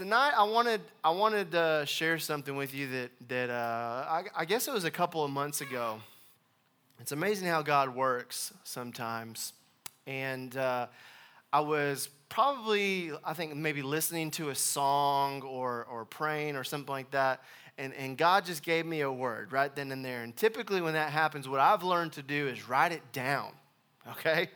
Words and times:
tonight 0.00 0.32
I 0.34 0.44
wanted 0.44 0.80
I 1.04 1.10
wanted 1.10 1.52
to 1.52 1.84
share 1.86 2.18
something 2.18 2.56
with 2.56 2.74
you 2.74 2.88
that 2.88 3.10
that 3.28 3.50
uh, 3.50 4.06
I, 4.08 4.22
I 4.34 4.44
guess 4.46 4.66
it 4.66 4.72
was 4.72 4.84
a 4.84 4.90
couple 4.90 5.22
of 5.22 5.30
months 5.30 5.60
ago. 5.60 6.00
It's 7.00 7.12
amazing 7.12 7.48
how 7.48 7.60
God 7.60 7.94
works 7.94 8.50
sometimes, 8.64 9.52
and 10.06 10.56
uh, 10.56 10.86
I 11.52 11.60
was 11.60 12.08
probably 12.30 13.12
I 13.22 13.34
think 13.34 13.54
maybe 13.54 13.82
listening 13.82 14.30
to 14.32 14.48
a 14.48 14.54
song 14.54 15.42
or 15.42 15.84
or 15.84 16.06
praying 16.06 16.56
or 16.56 16.64
something 16.64 16.90
like 16.90 17.10
that, 17.10 17.42
and 17.76 17.92
and 17.92 18.16
God 18.16 18.46
just 18.46 18.62
gave 18.62 18.86
me 18.86 19.02
a 19.02 19.12
word 19.12 19.52
right 19.52 19.76
then 19.76 19.92
and 19.92 20.02
there. 20.02 20.22
And 20.22 20.34
typically 20.34 20.80
when 20.80 20.94
that 20.94 21.10
happens, 21.10 21.46
what 21.46 21.60
I've 21.60 21.82
learned 21.82 22.12
to 22.12 22.22
do 22.22 22.48
is 22.48 22.66
write 22.66 22.92
it 22.92 23.02
down, 23.12 23.52
okay, 24.12 24.48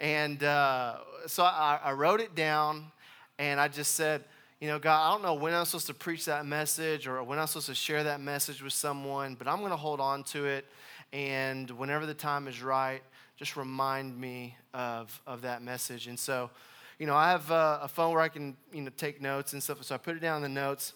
and 0.00 0.42
uh, 0.42 0.96
so 1.28 1.44
I, 1.44 1.78
I 1.80 1.92
wrote 1.92 2.20
it 2.20 2.34
down, 2.34 2.90
and 3.38 3.60
I 3.60 3.68
just 3.68 3.94
said 3.94 4.24
you 4.60 4.68
know, 4.68 4.78
God, 4.78 5.08
I 5.08 5.12
don't 5.12 5.22
know 5.22 5.34
when 5.34 5.54
I'm 5.54 5.64
supposed 5.64 5.86
to 5.86 5.94
preach 5.94 6.26
that 6.26 6.44
message 6.44 7.06
or 7.06 7.22
when 7.22 7.38
I'm 7.38 7.46
supposed 7.46 7.68
to 7.68 7.74
share 7.74 8.04
that 8.04 8.20
message 8.20 8.62
with 8.62 8.74
someone, 8.74 9.34
but 9.34 9.48
I'm 9.48 9.60
going 9.60 9.70
to 9.70 9.76
hold 9.76 10.00
on 10.00 10.22
to 10.24 10.44
it. 10.44 10.66
And 11.14 11.70
whenever 11.70 12.04
the 12.04 12.14
time 12.14 12.46
is 12.46 12.62
right, 12.62 13.02
just 13.38 13.56
remind 13.56 14.20
me 14.20 14.54
of, 14.74 15.18
of 15.26 15.40
that 15.42 15.62
message. 15.62 16.08
And 16.08 16.18
so, 16.18 16.50
you 16.98 17.06
know, 17.06 17.14
I 17.14 17.30
have 17.30 17.50
a, 17.50 17.80
a 17.84 17.88
phone 17.88 18.12
where 18.12 18.20
I 18.20 18.28
can, 18.28 18.54
you 18.70 18.82
know, 18.82 18.90
take 18.98 19.22
notes 19.22 19.54
and 19.54 19.62
stuff. 19.62 19.82
So 19.82 19.94
I 19.94 19.98
put 19.98 20.14
it 20.14 20.20
down 20.20 20.36
in 20.36 20.42
the 20.42 20.60
notes. 20.60 20.92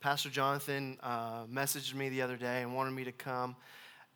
Pastor 0.00 0.28
Jonathan 0.28 0.98
uh, 1.02 1.44
messaged 1.46 1.94
me 1.94 2.10
the 2.10 2.20
other 2.20 2.36
day 2.36 2.60
and 2.60 2.74
wanted 2.74 2.92
me 2.92 3.04
to 3.04 3.12
come. 3.12 3.56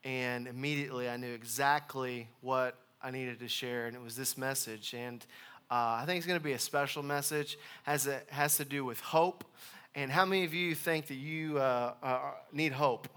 And 0.04 0.46
immediately 0.46 1.08
I 1.08 1.16
knew 1.16 1.32
exactly 1.32 2.28
what 2.42 2.76
I 3.02 3.10
needed 3.10 3.38
to 3.40 3.48
share, 3.48 3.86
and 3.86 3.96
it 3.96 4.02
was 4.02 4.14
this 4.14 4.36
message. 4.36 4.92
And 4.92 5.24
uh, 5.70 6.00
I 6.00 6.04
think 6.04 6.18
it's 6.18 6.26
going 6.26 6.38
to 6.38 6.44
be 6.44 6.52
a 6.52 6.58
special 6.58 7.02
message. 7.02 7.56
Has 7.84 8.08
has 8.28 8.56
to 8.56 8.64
do 8.64 8.84
with 8.84 9.00
hope. 9.00 9.44
And 9.94 10.10
how 10.10 10.24
many 10.24 10.44
of 10.44 10.52
you 10.52 10.74
think 10.74 11.06
that 11.06 11.14
you 11.14 11.58
uh, 11.58 11.94
uh, 12.02 12.18
need 12.52 12.72
hope? 12.72 13.08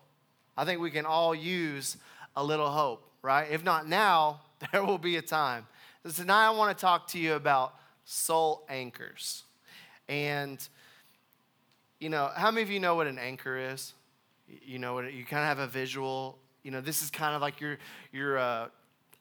I 0.56 0.66
think 0.66 0.80
we 0.80 0.92
can 0.92 1.06
all 1.06 1.34
use 1.34 1.98
a 2.36 2.44
little 2.44 2.70
hope, 2.70 3.08
right? 3.22 3.48
If 3.52 3.64
not 3.64 3.88
now, 3.88 4.42
there 4.72 4.84
will 4.84 4.98
be 4.98 5.18
a 5.18 5.22
time. 5.22 5.68
So 6.06 6.12
tonight, 6.12 6.48
I 6.48 6.50
want 6.52 6.76
to 6.78 6.80
talk 6.80 7.08
to 7.10 7.20
you 7.20 7.34
about 7.34 7.74
soul 8.06 8.66
anchors. 8.70 9.44
And 10.08 10.68
you 12.00 12.10
know, 12.10 12.30
how 12.36 12.52
many 12.52 12.62
of 12.62 12.70
you 12.70 12.80
know 12.80 12.96
what 12.96 13.08
an 13.08 13.18
anchor 13.18 13.58
is? 13.58 13.94
You 14.48 14.78
know, 14.78 14.94
what 14.94 15.12
you 15.12 15.26
kind 15.26 15.42
of 15.42 15.58
have 15.58 15.60
a 15.60 15.68
visual. 15.68 16.38
You 16.62 16.70
know, 16.72 16.82
this 16.82 17.02
is 17.02 17.10
kind 17.10 17.36
of 17.36 17.42
like 17.42 17.60
your 17.62 17.78
your 18.12 18.38
uh, 18.38 18.68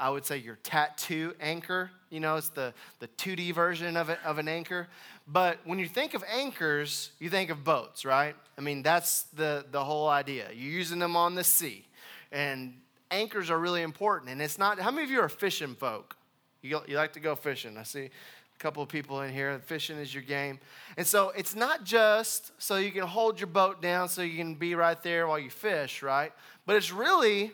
I 0.03 0.11
would 0.11 0.25
say 0.25 0.39
your 0.39 0.57
tattoo 0.65 1.33
anchor. 1.41 1.89
You 2.11 2.19
know, 2.19 2.35
it's 2.35 2.49
the, 2.49 2.75
the 2.99 3.07
2D 3.07 3.55
version 3.55 3.97
of, 3.97 4.09
it, 4.09 4.19
of 4.25 4.39
an 4.39 4.49
anchor. 4.49 4.89
But 5.29 5.59
when 5.65 5.79
you 5.79 5.87
think 5.87 6.15
of 6.15 6.25
anchors, 6.29 7.13
you 7.21 7.31
think 7.31 7.51
of 7.51 7.63
boats, 7.63 8.05
right? 8.05 8.35
I 8.59 8.63
mean, 8.63 8.83
that's 8.83 9.23
the, 9.35 9.65
the 9.71 9.85
whole 9.85 10.09
idea. 10.09 10.49
You're 10.53 10.73
using 10.73 10.99
them 10.99 11.15
on 11.15 11.37
the 11.37 11.45
sea. 11.45 11.87
And 12.33 12.75
anchors 13.13 13.49
are 13.49 13.61
really 13.61 13.83
important. 13.83 14.33
And 14.33 14.43
it's 14.43 14.59
not, 14.59 14.81
how 14.81 14.91
many 14.91 15.05
of 15.05 15.11
you 15.13 15.21
are 15.21 15.29
fishing 15.29 15.77
folk? 15.77 16.17
You, 16.63 16.81
you 16.89 16.97
like 16.97 17.13
to 17.13 17.21
go 17.21 17.37
fishing. 17.37 17.79
I 17.79 17.85
see 17.85 18.07
a 18.07 18.59
couple 18.59 18.83
of 18.83 18.89
people 18.89 19.23
in 19.23 19.33
here. 19.33 19.57
Fishing 19.67 19.99
is 19.99 20.13
your 20.13 20.25
game. 20.25 20.59
And 20.97 21.07
so 21.07 21.29
it's 21.37 21.55
not 21.55 21.85
just 21.85 22.51
so 22.61 22.75
you 22.75 22.91
can 22.91 23.07
hold 23.07 23.39
your 23.39 23.47
boat 23.47 23.81
down 23.81 24.09
so 24.09 24.23
you 24.23 24.37
can 24.37 24.57
be 24.57 24.75
right 24.75 25.01
there 25.05 25.29
while 25.29 25.39
you 25.39 25.49
fish, 25.49 26.03
right? 26.03 26.33
But 26.67 26.75
it's 26.75 26.93
really 26.93 27.53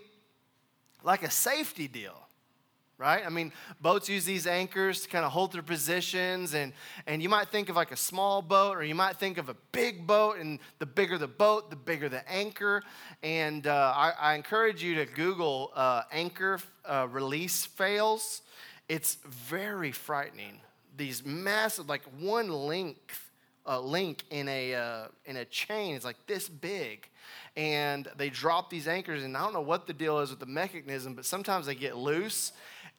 like 1.04 1.22
a 1.22 1.30
safety 1.30 1.86
deal 1.88 2.24
right? 2.98 3.24
I 3.24 3.28
mean, 3.28 3.52
boats 3.80 4.08
use 4.08 4.24
these 4.24 4.46
anchors 4.46 5.02
to 5.02 5.08
kind 5.08 5.24
of 5.24 5.30
hold 5.30 5.52
their 5.52 5.62
positions, 5.62 6.52
and, 6.52 6.72
and 7.06 7.22
you 7.22 7.28
might 7.28 7.48
think 7.48 7.68
of 7.68 7.76
like 7.76 7.92
a 7.92 7.96
small 7.96 8.42
boat, 8.42 8.76
or 8.76 8.82
you 8.82 8.96
might 8.96 9.16
think 9.16 9.38
of 9.38 9.48
a 9.48 9.54
big 9.70 10.06
boat, 10.06 10.38
and 10.38 10.58
the 10.80 10.86
bigger 10.86 11.16
the 11.16 11.28
boat, 11.28 11.70
the 11.70 11.76
bigger 11.76 12.08
the 12.08 12.28
anchor. 12.28 12.82
And 13.22 13.66
uh, 13.68 13.92
I, 13.94 14.12
I, 14.18 14.34
encourage 14.34 14.82
you 14.82 14.96
to 14.96 15.06
Google 15.06 15.70
uh, 15.76 16.02
anchor 16.10 16.58
uh, 16.84 17.06
release 17.08 17.64
fails. 17.64 18.42
It's 18.88 19.14
very 19.24 19.92
frightening. 19.92 20.60
These 20.96 21.24
massive, 21.24 21.88
like 21.88 22.02
one 22.18 22.48
length. 22.48 23.24
Uh, 23.66 23.78
link 23.78 24.24
in 24.30 24.48
a 24.48 24.74
uh, 24.74 25.08
in 25.26 25.36
a 25.36 25.44
chain 25.44 25.94
is 25.94 26.02
like 26.02 26.16
this 26.26 26.48
big, 26.48 27.06
and 27.54 28.08
they 28.16 28.30
drop 28.30 28.70
these 28.70 28.88
anchors. 28.88 29.22
And 29.22 29.36
I 29.36 29.42
don't 29.42 29.52
know 29.52 29.60
what 29.60 29.86
the 29.86 29.92
deal 29.92 30.20
is 30.20 30.30
with 30.30 30.40
the 30.40 30.46
mechanism, 30.46 31.12
but 31.12 31.26
sometimes 31.26 31.66
they 31.66 31.74
get 31.74 31.94
loose, 31.94 32.52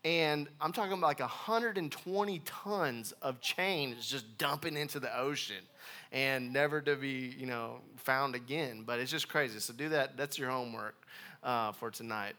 and 0.05 0.47
I'm 0.61 0.71
talking 0.71 0.93
about 0.93 1.07
like 1.07 1.19
120 1.19 2.39
tons 2.45 3.13
of 3.21 3.41
chain 3.41 3.93
is 3.99 4.07
just 4.07 4.37
dumping 4.37 4.77
into 4.77 4.99
the 4.99 5.15
ocean 5.17 5.63
and 6.11 6.53
never 6.53 6.81
to 6.81 6.95
be, 6.95 7.33
you 7.37 7.45
know, 7.45 7.81
found 7.97 8.33
again. 8.33 8.83
But 8.85 8.99
it's 8.99 9.11
just 9.11 9.27
crazy. 9.27 9.59
So 9.59 9.73
do 9.73 9.89
that. 9.89 10.15
That's 10.15 10.37
your 10.37 10.49
homework 10.49 10.95
uh, 11.43 11.73
for 11.73 11.91
tonight. 11.91 12.35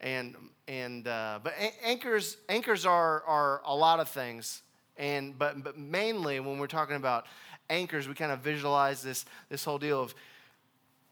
And 0.00 0.34
and 0.66 1.06
uh, 1.06 1.38
but 1.42 1.54
anchors 1.82 2.36
anchors 2.48 2.84
are 2.84 3.22
are 3.22 3.62
a 3.64 3.74
lot 3.74 4.00
of 4.00 4.08
things. 4.08 4.62
And 4.96 5.38
but 5.38 5.62
but 5.62 5.78
mainly 5.78 6.40
when 6.40 6.58
we're 6.58 6.66
talking 6.66 6.96
about 6.96 7.26
anchors, 7.70 8.08
we 8.08 8.14
kind 8.14 8.32
of 8.32 8.40
visualize 8.40 9.02
this 9.02 9.24
this 9.48 9.64
whole 9.64 9.78
deal 9.78 10.00
of 10.00 10.14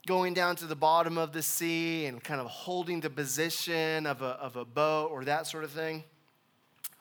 going 0.06 0.34
down 0.34 0.56
to 0.56 0.66
the 0.66 0.74
bottom 0.74 1.16
of 1.16 1.32
the 1.32 1.42
sea 1.42 2.06
and 2.06 2.22
kind 2.22 2.40
of 2.40 2.46
holding 2.46 3.00
the 3.00 3.10
position 3.10 4.06
of 4.06 4.20
a, 4.20 4.26
of 4.40 4.56
a 4.56 4.64
boat 4.64 5.10
or 5.12 5.24
that 5.24 5.46
sort 5.46 5.64
of 5.64 5.70
thing. 5.70 6.02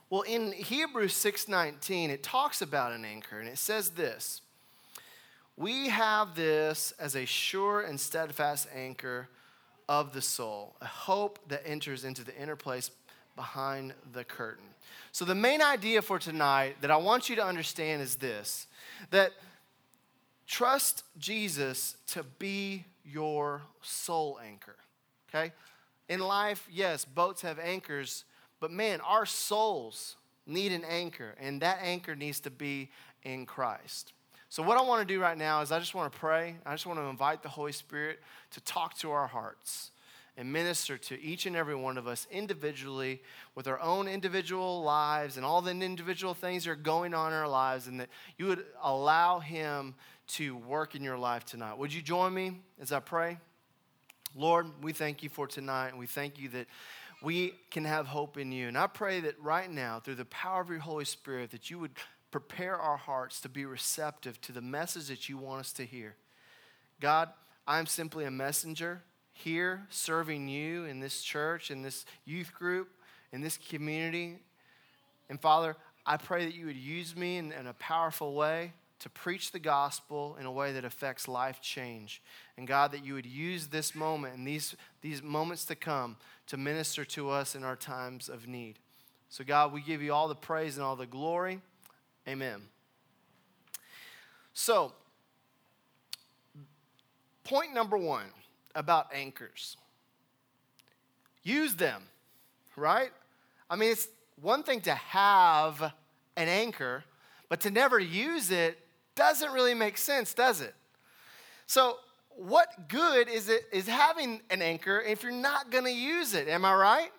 Well, 0.10 0.22
in 0.22 0.52
Hebrews 0.52 1.14
6:19, 1.14 2.10
it 2.10 2.22
talks 2.22 2.62
about 2.62 2.92
an 2.92 3.06
anchor, 3.06 3.40
and 3.40 3.48
it 3.48 3.58
says 3.58 3.92
this: 3.92 4.42
We 5.56 5.90
have 5.90 6.36
this 6.36 6.94
as 7.00 7.16
a 7.16 7.26
sure 7.26 7.82
and 7.82 8.00
steadfast 8.00 8.68
anchor 8.76 9.30
of 9.88 10.14
the 10.14 10.22
soul, 10.22 10.76
a 10.82 10.86
hope 10.86 11.40
that 11.48 11.66
enters 11.66 12.04
into 12.04 12.24
the 12.24 12.36
inner 12.38 12.58
place 12.58 12.92
behind 13.36 13.94
the 14.12 14.24
curtain. 14.24 14.66
So, 15.14 15.26
the 15.26 15.36
main 15.36 15.62
idea 15.62 16.02
for 16.02 16.20
tonight 16.20 16.76
that 16.82 16.92
I 16.92 16.98
want 16.98 17.30
you 17.30 17.36
to 17.38 17.46
understand 17.46 18.02
is 18.02 18.16
this 18.18 18.68
that 19.12 19.32
trust 20.46 21.06
Jesus 21.18 21.96
to 22.08 22.24
be 22.24 22.84
your 23.06 23.62
soul 23.82 24.40
anchor. 24.46 24.76
Okay? 25.30 25.54
In 26.10 26.20
life, 26.20 26.68
yes, 26.72 27.06
boats 27.06 27.42
have 27.42 27.58
anchors, 27.60 28.26
but 28.60 28.72
man, 28.72 29.00
our 29.02 29.26
souls 29.26 30.18
need 30.46 30.72
an 30.72 30.84
anchor, 30.84 31.36
and 31.40 31.62
that 31.62 31.80
anchor 31.82 32.16
needs 32.16 32.40
to 32.42 32.52
be 32.52 32.90
in 33.24 33.46
Christ. 33.46 34.14
So, 34.50 34.62
what 34.62 34.78
I 34.78 34.82
want 34.82 35.08
to 35.08 35.14
do 35.14 35.22
right 35.22 35.38
now 35.38 35.62
is 35.62 35.72
I 35.72 35.80
just 35.80 35.96
want 35.96 36.12
to 36.12 36.20
pray. 36.20 36.58
I 36.66 36.74
just 36.74 36.86
want 36.86 37.00
to 37.00 37.06
invite 37.06 37.42
the 37.42 37.50
Holy 37.50 37.72
Spirit 37.72 38.20
to 38.52 38.62
talk 38.62 38.98
to 38.98 39.12
our 39.12 39.28
hearts 39.28 39.92
and 40.36 40.52
minister 40.52 40.98
to 40.98 41.22
each 41.22 41.46
and 41.46 41.56
every 41.56 41.76
one 41.76 41.98
of 41.98 42.08
us 42.08 42.28
individually 42.32 43.22
with 43.56 43.68
our 43.68 43.80
own 43.80 44.08
individual 44.08 44.82
lives 44.84 45.38
and 45.38 45.46
all 45.46 45.62
the 45.62 45.72
individual 45.72 46.34
things 46.34 46.66
that 46.66 46.72
are 46.72 46.76
going 46.76 47.14
on 47.14 47.32
in 47.32 47.38
our 47.38 47.48
lives, 47.48 47.88
and 47.88 48.00
that 48.00 48.10
you 48.38 48.48
would 48.48 48.66
allow 48.84 49.40
Him 49.40 49.96
to 50.34 50.56
work 50.56 50.96
in 50.96 51.04
your 51.04 51.18
life 51.18 51.46
tonight. 51.46 51.78
Would 51.78 51.94
you 51.94 52.02
join 52.02 52.34
me 52.34 52.60
as 52.80 52.92
I 52.92 53.00
pray? 53.00 53.38
Lord, 54.36 54.68
we 54.82 54.94
thank 54.94 55.24
you 55.24 55.30
for 55.30 55.46
tonight, 55.46 55.90
and 55.90 56.00
we 56.00 56.08
thank 56.08 56.40
you 56.40 56.48
that 56.50 56.68
we 57.22 57.54
can 57.70 57.84
have 57.84 58.08
hope 58.08 58.38
in 58.38 58.52
you. 58.52 58.68
And 58.68 58.78
I 58.78 58.88
pray 58.88 59.20
that 59.22 59.40
right 59.42 59.70
now, 59.70 60.00
through 60.00 60.16
the 60.16 60.26
power 60.26 60.62
of 60.62 60.70
your 60.70 60.80
Holy 60.80 61.06
Spirit, 61.06 61.52
that 61.52 61.70
you 61.70 61.80
would 61.80 61.92
prepare 62.32 62.78
our 62.78 62.96
hearts 62.96 63.42
to 63.42 63.50
be 63.50 63.66
receptive 63.66 64.40
to 64.42 64.54
the 64.54 64.62
message 64.62 65.08
that 65.08 65.28
you 65.28 65.38
want 65.38 65.60
us 65.60 65.74
to 65.74 65.86
hear. 65.86 66.16
God, 67.02 67.30
I'm 67.68 67.86
simply 67.86 68.24
a 68.24 68.32
messenger 68.32 69.04
here 69.34 69.86
serving 69.90 70.48
you 70.48 70.86
in 70.86 71.02
this 71.02 71.22
church, 71.22 71.72
in 71.72 71.82
this 71.82 72.06
youth 72.26 72.54
group, 72.54 72.90
in 73.34 73.42
this 73.42 73.58
community. 73.58 74.40
And 75.30 75.40
Father, 75.40 75.76
I 76.06 76.16
pray 76.18 76.46
that 76.46 76.56
you 76.56 76.68
would 76.68 76.78
use 76.78 77.16
me 77.16 77.38
in, 77.38 77.52
in 77.52 77.68
a 77.68 77.74
powerful 77.74 78.34
way 78.34 78.72
to 79.02 79.10
preach 79.10 79.52
the 79.52 79.60
gospel 79.60 80.38
in 80.40 80.46
a 80.46 80.52
way 80.52 80.74
that 80.74 80.86
affects 80.86 81.28
life 81.28 81.60
change. 81.60 82.22
And 82.56 82.68
God, 82.68 82.92
that 82.92 83.04
you 83.04 83.16
would 83.16 83.26
use 83.26 83.68
this 83.68 83.96
moment 83.96 84.36
and 84.36 84.46
these, 84.46 84.76
these 85.02 85.24
moments 85.24 85.66
to 85.66 85.76
come 85.76 86.18
to 86.48 86.58
minister 86.58 87.04
to 87.06 87.32
us 87.32 87.56
in 87.56 87.64
our 87.64 87.76
times 87.76 88.30
of 88.30 88.48
need. 88.48 88.78
So, 89.28 89.44
God, 89.44 89.74
we 89.74 89.82
give 89.82 90.04
you 90.04 90.14
all 90.14 90.28
the 90.28 90.36
praise 90.36 90.78
and 90.78 90.86
all 90.86 90.96
the 90.96 91.08
glory. 91.08 91.62
Amen. 92.28 92.62
So, 94.54 94.94
point 97.44 97.74
number 97.74 97.98
one 97.98 98.28
about 98.76 99.08
anchors 99.14 99.78
use 101.44 101.76
them, 101.76 102.04
right? 102.76 103.10
I 103.68 103.76
mean, 103.76 103.94
it's 103.94 104.08
one 104.40 104.62
thing 104.62 104.82
to 104.82 104.94
have 104.94 105.82
an 106.38 106.48
anchor, 106.48 107.04
but 107.50 107.62
to 107.62 107.72
never 107.72 107.98
use 107.98 108.52
it 108.52 108.78
doesn't 109.16 109.52
really 109.52 109.74
make 109.74 109.98
sense, 109.98 110.34
does 110.34 110.62
it? 110.62 110.74
So, 111.68 111.98
what 112.36 112.88
good 112.88 113.28
is 113.28 113.50
it 113.50 113.64
is 113.72 113.88
having 113.88 114.42
an 114.50 114.62
anchor 114.62 115.02
if 115.02 115.24
you're 115.24 115.32
not 115.32 115.70
going 115.70 115.84
to 115.84 115.92
use 115.92 116.34
it? 116.34 116.48
Am 116.48 116.66
I 116.66 116.74
right? 116.74 117.12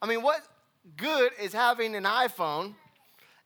I 0.00 0.06
mean, 0.06 0.22
what 0.22 0.40
good 0.96 1.32
is 1.40 1.52
having 1.52 1.94
an 1.94 2.04
iPhone 2.04 2.74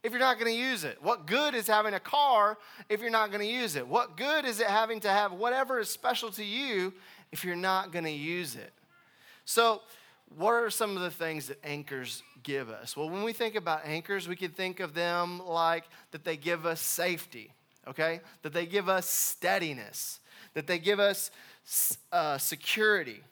if 0.02 0.10
you're 0.10 0.20
not 0.20 0.38
going 0.38 0.52
to 0.52 0.58
use 0.58 0.84
it? 0.84 0.98
What 1.02 1.26
good 1.26 1.54
is 1.54 1.66
having 1.66 1.94
a 1.94 2.00
car 2.00 2.58
if 2.88 3.00
you're 3.00 3.10
not 3.10 3.30
going 3.30 3.40
to 3.40 3.52
use 3.52 3.76
it? 3.76 3.86
What 3.86 4.16
good 4.16 4.44
is 4.44 4.60
it 4.60 4.66
having 4.66 5.00
to 5.00 5.08
have 5.08 5.32
whatever 5.32 5.78
is 5.78 5.88
special 5.88 6.30
to 6.32 6.44
you 6.44 6.92
if 7.30 7.44
you're 7.44 7.56
not 7.56 7.92
going 7.92 8.04
to 8.04 8.10
use 8.10 8.56
it? 8.56 8.72
So, 9.44 9.82
what 10.36 10.52
are 10.52 10.70
some 10.70 10.96
of 10.96 11.02
the 11.02 11.10
things 11.10 11.48
that 11.48 11.58
anchors 11.64 12.22
give 12.42 12.70
us? 12.70 12.96
Well, 12.96 13.10
when 13.10 13.22
we 13.22 13.32
think 13.32 13.54
about 13.54 13.82
anchors, 13.84 14.28
we 14.28 14.36
can 14.36 14.50
think 14.50 14.80
of 14.80 14.94
them 14.94 15.44
like 15.46 15.84
that 16.10 16.24
they 16.24 16.36
give 16.36 16.64
us 16.64 16.80
safety, 16.80 17.52
okay? 17.88 18.20
That 18.42 18.52
they 18.52 18.66
give 18.66 18.88
us 18.88 19.08
steadiness, 19.08 20.20
that 20.54 20.66
they 20.66 20.78
give 20.78 21.00
us 21.00 21.30
uh, 22.10 22.38
security. 22.38 23.22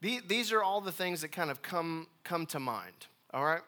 These 0.00 0.52
are 0.52 0.62
all 0.62 0.80
the 0.80 0.92
things 0.92 1.22
that 1.22 1.32
kind 1.32 1.50
of 1.50 1.60
come, 1.60 2.06
come 2.22 2.46
to 2.46 2.60
mind, 2.60 3.06
all 3.34 3.44
right? 3.44 3.62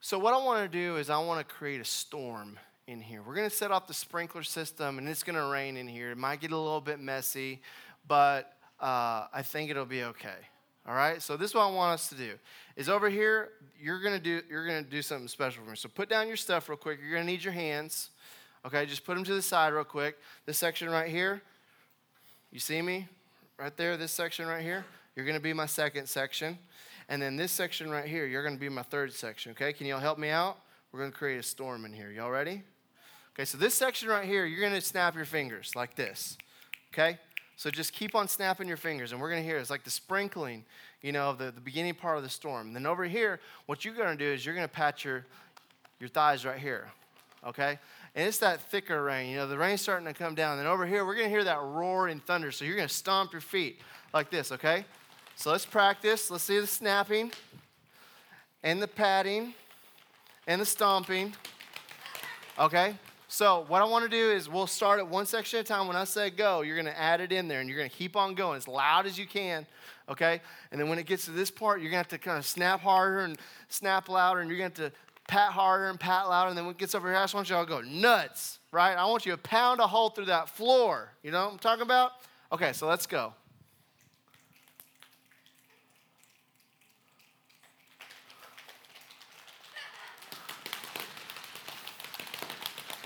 So, 0.00 0.18
what 0.18 0.34
I 0.34 0.44
want 0.44 0.70
to 0.70 0.78
do 0.78 0.96
is, 0.96 1.10
I 1.10 1.18
want 1.18 1.46
to 1.46 1.54
create 1.54 1.80
a 1.80 1.84
storm 1.84 2.58
in 2.88 3.00
here. 3.00 3.22
We're 3.22 3.36
going 3.36 3.48
to 3.48 3.54
set 3.54 3.70
off 3.70 3.86
the 3.86 3.94
sprinkler 3.94 4.42
system, 4.42 4.98
and 4.98 5.08
it's 5.08 5.22
going 5.22 5.36
to 5.36 5.44
rain 5.44 5.76
in 5.76 5.86
here. 5.86 6.10
It 6.10 6.18
might 6.18 6.40
get 6.40 6.50
a 6.50 6.56
little 6.56 6.80
bit 6.80 6.98
messy, 6.98 7.60
but 8.08 8.52
uh, 8.80 9.26
I 9.32 9.42
think 9.42 9.70
it'll 9.70 9.84
be 9.84 10.02
okay. 10.02 10.48
All 10.86 10.94
right. 10.94 11.22
So 11.22 11.36
this 11.36 11.50
is 11.50 11.54
what 11.54 11.62
I 11.62 11.70
want 11.70 11.94
us 11.94 12.08
to 12.08 12.14
do. 12.16 12.32
Is 12.76 12.88
over 12.88 13.08
here. 13.08 13.50
You're 13.80 14.00
gonna 14.00 14.18
do. 14.18 14.42
You're 14.50 14.66
gonna 14.66 14.82
do 14.82 15.02
something 15.02 15.28
special 15.28 15.62
for 15.64 15.70
me. 15.70 15.76
So 15.76 15.88
put 15.88 16.08
down 16.08 16.26
your 16.26 16.36
stuff 16.36 16.68
real 16.68 16.78
quick. 16.78 16.98
You're 17.02 17.12
gonna 17.12 17.30
need 17.30 17.44
your 17.44 17.52
hands. 17.52 18.10
Okay. 18.66 18.84
Just 18.86 19.04
put 19.04 19.14
them 19.14 19.24
to 19.24 19.34
the 19.34 19.42
side 19.42 19.72
real 19.72 19.84
quick. 19.84 20.18
This 20.46 20.58
section 20.58 20.90
right 20.90 21.08
here. 21.08 21.42
You 22.50 22.58
see 22.58 22.82
me? 22.82 23.08
Right 23.58 23.76
there. 23.76 23.96
This 23.96 24.12
section 24.12 24.46
right 24.46 24.62
here. 24.62 24.84
You're 25.14 25.26
gonna 25.26 25.40
be 25.40 25.52
my 25.52 25.66
second 25.66 26.08
section, 26.08 26.58
and 27.08 27.20
then 27.20 27.36
this 27.36 27.52
section 27.52 27.90
right 27.90 28.08
here. 28.08 28.26
You're 28.26 28.42
gonna 28.42 28.56
be 28.56 28.68
my 28.68 28.82
third 28.82 29.12
section. 29.12 29.52
Okay. 29.52 29.72
Can 29.72 29.86
y'all 29.86 30.00
help 30.00 30.18
me 30.18 30.30
out? 30.30 30.58
We're 30.90 31.00
gonna 31.00 31.12
create 31.12 31.38
a 31.38 31.42
storm 31.42 31.84
in 31.84 31.92
here. 31.92 32.10
Y'all 32.10 32.30
ready? 32.30 32.62
Okay. 33.34 33.44
So 33.44 33.56
this 33.56 33.74
section 33.74 34.08
right 34.08 34.24
here. 34.24 34.46
You're 34.46 34.66
gonna 34.66 34.80
snap 34.80 35.14
your 35.14 35.26
fingers 35.26 35.76
like 35.76 35.94
this. 35.94 36.36
Okay. 36.92 37.18
So 37.56 37.70
just 37.70 37.92
keep 37.92 38.14
on 38.14 38.26
snapping 38.26 38.66
your 38.66 38.76
fingers, 38.76 39.12
and 39.12 39.20
we're 39.20 39.30
going 39.30 39.42
to 39.42 39.48
hear 39.48 39.58
it's 39.58 39.70
like 39.70 39.84
the 39.84 39.90
sprinkling, 39.90 40.64
you 41.00 41.12
know, 41.12 41.30
of 41.30 41.38
the, 41.38 41.50
the 41.50 41.60
beginning 41.60 41.94
part 41.94 42.16
of 42.16 42.22
the 42.22 42.28
storm. 42.28 42.68
And 42.68 42.76
then 42.76 42.86
over 42.86 43.04
here, 43.04 43.40
what 43.66 43.84
you're 43.84 43.94
going 43.94 44.16
to 44.16 44.24
do 44.24 44.32
is 44.32 44.44
you're 44.44 44.54
going 44.54 44.66
to 44.66 44.72
pat 44.72 45.04
your, 45.04 45.26
your 46.00 46.08
thighs 46.08 46.44
right 46.44 46.58
here, 46.58 46.90
okay? 47.46 47.78
And 48.14 48.26
it's 48.26 48.38
that 48.38 48.60
thicker 48.60 49.04
rain. 49.04 49.30
You 49.30 49.36
know, 49.36 49.46
the 49.46 49.58
rain's 49.58 49.80
starting 49.80 50.06
to 50.06 50.14
come 50.14 50.34
down. 50.34 50.52
And 50.52 50.60
then 50.60 50.66
over 50.66 50.86
here, 50.86 51.04
we're 51.04 51.14
going 51.14 51.26
to 51.26 51.30
hear 51.30 51.44
that 51.44 51.60
roaring 51.60 52.20
thunder. 52.20 52.50
So 52.50 52.64
you're 52.64 52.76
going 52.76 52.88
to 52.88 52.94
stomp 52.94 53.32
your 53.32 53.40
feet 53.40 53.80
like 54.12 54.30
this, 54.30 54.50
okay? 54.52 54.84
So 55.36 55.50
let's 55.50 55.66
practice. 55.66 56.30
Let's 56.30 56.44
see 56.44 56.58
the 56.58 56.66
snapping 56.66 57.32
and 58.62 58.82
the 58.82 58.88
patting 58.88 59.54
and 60.46 60.60
the 60.60 60.66
stomping, 60.66 61.34
okay? 62.58 62.96
So, 63.32 63.64
what 63.68 63.80
I 63.80 63.86
want 63.86 64.04
to 64.04 64.10
do 64.10 64.30
is 64.30 64.46
we'll 64.46 64.66
start 64.66 64.98
at 64.98 65.08
one 65.08 65.24
section 65.24 65.58
at 65.58 65.64
a 65.64 65.66
time. 65.66 65.88
When 65.88 65.96
I 65.96 66.04
say 66.04 66.28
go, 66.28 66.60
you're 66.60 66.76
going 66.76 66.84
to 66.84 67.00
add 67.00 67.22
it 67.22 67.32
in 67.32 67.48
there 67.48 67.60
and 67.60 67.68
you're 67.68 67.78
going 67.78 67.88
to 67.88 67.96
keep 67.96 68.14
on 68.14 68.34
going 68.34 68.58
as 68.58 68.68
loud 68.68 69.06
as 69.06 69.18
you 69.18 69.24
can, 69.24 69.66
okay? 70.06 70.42
And 70.70 70.78
then 70.78 70.90
when 70.90 70.98
it 70.98 71.06
gets 71.06 71.24
to 71.24 71.30
this 71.30 71.50
part, 71.50 71.80
you're 71.80 71.90
going 71.90 72.04
to 72.04 72.08
have 72.08 72.08
to 72.08 72.18
kind 72.18 72.36
of 72.36 72.44
snap 72.44 72.82
harder 72.82 73.20
and 73.20 73.38
snap 73.70 74.10
louder, 74.10 74.40
and 74.40 74.50
you're 74.50 74.58
going 74.58 74.70
to 74.72 74.82
have 74.82 74.92
to 74.92 74.98
pat 75.28 75.50
harder 75.50 75.88
and 75.88 75.98
pat 75.98 76.28
louder. 76.28 76.50
And 76.50 76.58
then 76.58 76.66
when 76.66 76.74
it 76.74 76.78
gets 76.78 76.94
over 76.94 77.08
here, 77.08 77.16
I 77.16 77.22
just 77.22 77.34
want 77.34 77.48
you 77.48 77.56
all 77.56 77.64
to 77.64 77.70
go 77.70 77.80
nuts, 77.80 78.58
right? 78.70 78.92
I 78.92 79.06
want 79.06 79.24
you 79.24 79.32
to 79.32 79.38
pound 79.38 79.80
a 79.80 79.86
hole 79.86 80.10
through 80.10 80.26
that 80.26 80.50
floor. 80.50 81.08
You 81.22 81.30
know 81.30 81.46
what 81.46 81.52
I'm 81.52 81.58
talking 81.58 81.84
about? 81.84 82.12
Okay, 82.52 82.74
so 82.74 82.86
let's 82.86 83.06
go. 83.06 83.32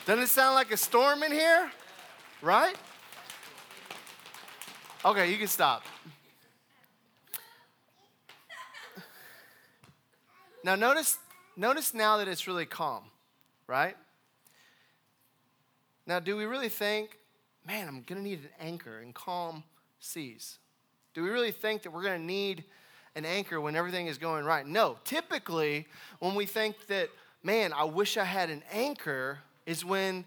Doesn't 0.07 0.25
it 0.25 0.29
sound 0.29 0.55
like 0.55 0.71
a 0.71 0.77
storm 0.77 1.23
in 1.23 1.33
here? 1.33 1.71
Right? 2.41 2.77
Okay, 5.05 5.31
you 5.31 5.37
can 5.37 5.49
stop. 5.49 5.85
Now 10.65 10.75
notice 10.75 11.19
notice 11.57 11.93
now 11.93 12.17
that 12.17 12.29
it's 12.29 12.49
really 12.49 12.67
calm, 12.67 13.05
right? 13.67 13.97
Now, 16.07 16.21
do 16.21 16.37
we 16.37 16.45
really 16.45 16.69
think, 16.69 17.19
man, 17.67 17.89
I'm 17.89 18.03
going 18.03 18.23
to 18.23 18.23
need 18.23 18.39
an 18.39 18.51
anchor 18.61 19.01
in 19.01 19.13
calm 19.13 19.65
seas? 19.99 20.59
Do 21.15 21.23
we 21.23 21.31
really 21.31 21.51
think 21.51 21.83
that 21.83 21.93
we're 21.93 22.05
going 22.05 22.21
to 22.21 22.25
need 22.25 22.65
an 23.17 23.25
anchor 23.25 23.61
when 23.61 23.75
everything 23.75 24.07
is 24.07 24.19
going 24.19 24.45
right? 24.45 24.65
No. 24.65 24.99
Typically, 25.05 25.87
when 26.21 26.37
we 26.37 26.47
think 26.47 26.87
that, 26.87 27.09
man, 27.43 27.73
I 27.73 27.85
wish 27.85 28.17
I 28.17 28.25
had 28.25 28.51
an 28.51 28.63
anchor, 28.71 29.41
is 29.67 29.85
when 29.85 30.25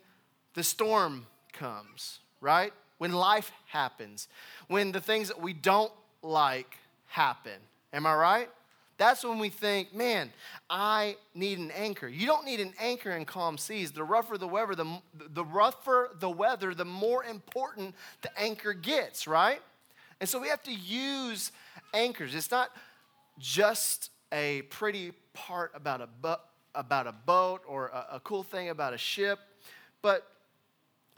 the 0.53 0.63
storm 0.63 1.25
comes, 1.53 2.19
right? 2.41 2.74
When 2.97 3.13
life 3.13 3.51
happens, 3.68 4.27
when 4.68 4.91
the 4.91 5.01
things 5.01 5.30
that 5.30 5.41
we 5.41 5.53
don't 5.53 5.91
like 6.21 6.77
happen. 7.07 7.59
Am 7.94 8.06
I 8.06 8.15
right? 8.15 8.50
That's 8.97 9.24
when 9.24 9.39
we 9.39 9.47
think, 9.47 9.95
man, 9.95 10.30
I 10.69 11.15
need 11.33 11.57
an 11.57 11.71
anchor. 11.71 12.09
You 12.09 12.27
don't 12.27 12.45
need 12.45 12.59
an 12.59 12.74
anchor 12.81 13.12
in 13.12 13.24
calm 13.24 13.57
seas. 13.57 13.94
The 13.94 14.03
rougher 14.03 14.38
the 14.38 14.47
weather, 14.47 14.75
the, 14.75 15.00
the 15.13 15.45
rougher 15.45 16.09
the 16.19 16.30
weather, 16.30 16.75
the 16.75 16.83
more 16.86 17.24
important 17.24 17.95
the 18.21 18.38
anchor 18.38 18.74
gets, 18.74 19.25
right? 19.25 19.62
And 20.19 20.27
so 20.27 20.38
we 20.39 20.50
have 20.50 20.62
to 20.63 20.74
use 20.74 21.53
anchors. 21.94 22.36
It's 22.36 22.51
not 22.51 22.71
just 23.39 24.12
a 24.33 24.63
pretty 24.63 25.13
part 25.33 25.71
about 25.74 26.01
a, 26.01 26.07
bu- 26.21 26.36
about 26.79 27.07
a 27.07 27.11
boat 27.11 27.61
or 27.67 27.87
a, 27.87 28.15
a 28.15 28.19
cool 28.21 28.41
thing 28.41 28.69
about 28.69 28.93
a 28.93 28.97
ship, 28.97 29.39
but 30.01 30.25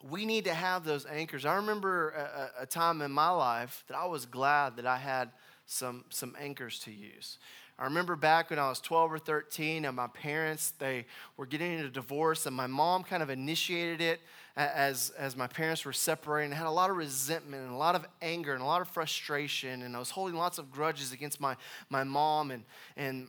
we 0.09 0.25
need 0.25 0.45
to 0.45 0.53
have 0.53 0.83
those 0.83 1.05
anchors. 1.05 1.45
I 1.45 1.55
remember 1.55 2.09
a, 2.09 2.63
a, 2.63 2.65
time 2.65 3.03
in 3.03 3.11
my 3.11 3.29
life 3.29 3.83
that 3.87 3.95
I 3.95 4.05
was 4.05 4.25
glad 4.25 4.77
that 4.77 4.87
I 4.87 4.97
had 4.97 5.29
some, 5.67 6.05
some 6.09 6.35
anchors 6.39 6.79
to 6.79 6.91
use. 6.91 7.37
I 7.77 7.85
remember 7.85 8.15
back 8.15 8.49
when 8.49 8.57
I 8.57 8.69
was 8.69 8.79
12 8.79 9.13
or 9.13 9.19
13, 9.19 9.85
and 9.85 9.95
my 9.95 10.07
parents 10.07 10.71
they 10.79 11.05
were 11.37 11.45
getting 11.45 11.79
a 11.79 11.89
divorce, 11.89 12.47
and 12.47 12.55
my 12.55 12.67
mom 12.67 13.03
kind 13.03 13.21
of 13.21 13.29
initiated 13.29 14.01
it 14.01 14.21
as, 14.55 15.11
as 15.11 15.35
my 15.35 15.47
parents 15.47 15.85
were 15.85 15.93
separating. 15.93 16.53
I 16.53 16.57
had 16.57 16.67
a 16.67 16.71
lot 16.71 16.89
of 16.89 16.97
resentment 16.97 17.63
and 17.63 17.71
a 17.71 17.77
lot 17.77 17.95
of 17.95 18.05
anger 18.21 18.53
and 18.53 18.61
a 18.61 18.65
lot 18.65 18.81
of 18.81 18.87
frustration, 18.87 19.83
and 19.83 19.95
I 19.95 19.99
was 19.99 20.09
holding 20.09 20.35
lots 20.35 20.57
of 20.57 20.71
grudges 20.71 21.11
against 21.11 21.39
my, 21.39 21.55
my 21.89 22.03
mom 22.03 22.51
and, 22.51 22.63
and 22.97 23.27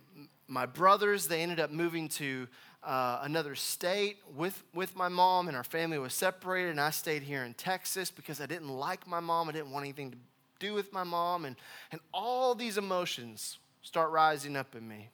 my 0.48 0.66
brothers. 0.66 1.26
They 1.26 1.42
ended 1.42 1.60
up 1.60 1.70
moving 1.70 2.08
to 2.10 2.48
uh, 2.82 3.20
another 3.22 3.54
state 3.54 4.18
with, 4.34 4.62
with 4.74 4.96
my 4.96 5.08
mom, 5.08 5.48
and 5.48 5.56
our 5.56 5.64
family 5.64 5.98
was 5.98 6.14
separated. 6.14 6.70
And 6.70 6.80
I 6.80 6.90
stayed 6.90 7.22
here 7.22 7.44
in 7.44 7.54
Texas 7.54 8.10
because 8.10 8.40
I 8.40 8.46
didn't 8.46 8.68
like 8.68 9.06
my 9.06 9.20
mom. 9.20 9.48
I 9.48 9.52
didn't 9.52 9.70
want 9.70 9.84
anything 9.84 10.10
to 10.10 10.16
do 10.58 10.74
with 10.74 10.92
my 10.92 11.04
mom. 11.04 11.44
And, 11.44 11.56
and 11.90 12.00
all 12.12 12.54
these 12.54 12.78
emotions 12.78 13.58
start 13.82 14.10
rising 14.10 14.56
up 14.56 14.74
in 14.74 14.86
me. 14.86 15.08